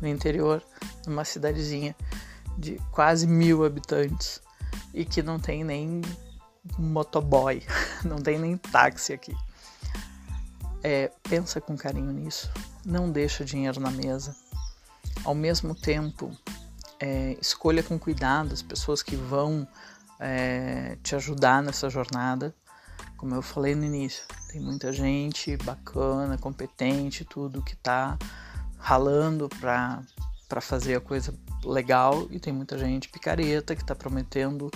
no 0.00 0.08
interior, 0.08 0.62
numa 1.06 1.24
cidadezinha 1.24 1.94
de 2.56 2.80
quase 2.90 3.26
mil 3.26 3.64
habitantes 3.64 4.40
e 4.92 5.04
que 5.04 5.22
não 5.22 5.38
tem 5.38 5.64
nem 5.64 6.02
motoboy, 6.78 7.62
não 8.04 8.18
tem 8.18 8.38
nem 8.38 8.56
táxi 8.56 9.12
aqui. 9.12 9.34
É, 10.82 11.10
pensa 11.22 11.60
com 11.60 11.76
carinho 11.76 12.12
nisso, 12.12 12.50
não 12.84 13.10
deixa 13.10 13.44
dinheiro 13.44 13.80
na 13.80 13.90
mesa. 13.90 14.36
Ao 15.24 15.34
mesmo 15.34 15.74
tempo, 15.74 16.30
é, 17.00 17.36
escolha 17.40 17.82
com 17.82 17.98
cuidado 17.98 18.52
as 18.52 18.62
pessoas 18.62 19.02
que 19.02 19.16
vão 19.16 19.66
é, 20.24 20.96
te 21.02 21.14
ajudar 21.14 21.62
nessa 21.62 21.90
jornada. 21.90 22.54
Como 23.18 23.34
eu 23.34 23.42
falei 23.42 23.74
no 23.74 23.84
início, 23.84 24.24
tem 24.50 24.60
muita 24.60 24.90
gente 24.92 25.56
bacana, 25.58 26.38
competente, 26.38 27.24
tudo 27.24 27.62
que 27.62 27.74
está 27.74 28.18
ralando 28.78 29.48
para 29.48 30.60
fazer 30.60 30.96
a 30.96 31.00
coisa 31.00 31.34
legal 31.62 32.26
e 32.30 32.40
tem 32.40 32.52
muita 32.52 32.78
gente 32.78 33.08
picareta 33.08 33.76
que 33.76 33.82
está 33.82 33.94
prometendo 33.94 34.70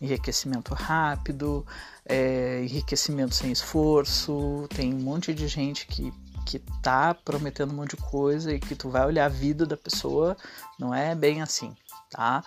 enriquecimento 0.00 0.72
rápido, 0.74 1.66
é, 2.06 2.62
enriquecimento 2.62 3.34
sem 3.34 3.50
esforço, 3.52 4.66
tem 4.74 4.94
um 4.94 5.00
monte 5.00 5.32
de 5.32 5.48
gente 5.48 5.86
que 5.86 6.12
que 6.46 6.58
tá 6.82 7.14
prometendo 7.14 7.70
um 7.70 7.76
monte 7.76 7.96
de 7.96 8.02
coisa 8.02 8.52
e 8.52 8.58
que 8.58 8.74
tu 8.74 8.90
vai 8.90 9.06
olhar 9.06 9.26
a 9.26 9.28
vida 9.28 9.64
da 9.64 9.76
pessoa, 9.76 10.36
não 10.78 10.92
é 10.92 11.14
bem 11.14 11.42
assim, 11.42 11.76
tá? 12.10 12.42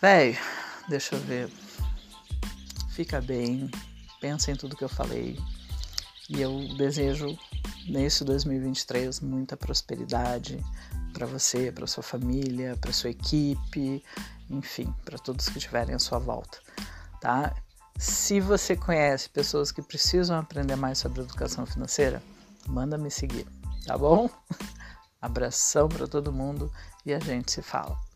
Velho, 0.00 0.38
deixa 0.88 1.14
eu 1.14 1.20
ver. 1.20 1.50
Fica 2.90 3.20
bem, 3.20 3.70
pensa 4.20 4.50
em 4.50 4.56
tudo 4.56 4.76
que 4.76 4.84
eu 4.84 4.88
falei. 4.88 5.38
E 6.28 6.40
eu 6.40 6.76
desejo 6.76 7.38
nesse 7.86 8.24
2023 8.24 9.20
muita 9.20 9.56
prosperidade 9.56 10.62
para 11.12 11.26
você, 11.26 11.72
para 11.72 11.86
sua 11.86 12.02
família, 12.02 12.76
para 12.80 12.92
sua 12.92 13.10
equipe, 13.10 14.04
enfim, 14.50 14.94
para 15.04 15.18
todos 15.18 15.48
que 15.48 15.58
estiverem 15.58 15.94
à 15.94 15.98
sua 15.98 16.18
volta, 16.18 16.58
tá? 17.20 17.54
Se 17.98 18.40
você 18.40 18.76
conhece 18.76 19.28
pessoas 19.28 19.72
que 19.72 19.82
precisam 19.82 20.38
aprender 20.38 20.76
mais 20.76 20.98
sobre 20.98 21.22
educação 21.22 21.66
financeira, 21.66 22.22
manda 22.66 22.96
me 22.96 23.10
seguir, 23.10 23.46
tá 23.84 23.98
bom? 23.98 24.30
Abração 25.20 25.88
para 25.88 26.06
todo 26.06 26.32
mundo 26.32 26.70
e 27.04 27.12
a 27.12 27.18
gente 27.18 27.50
se 27.50 27.62
fala. 27.62 28.07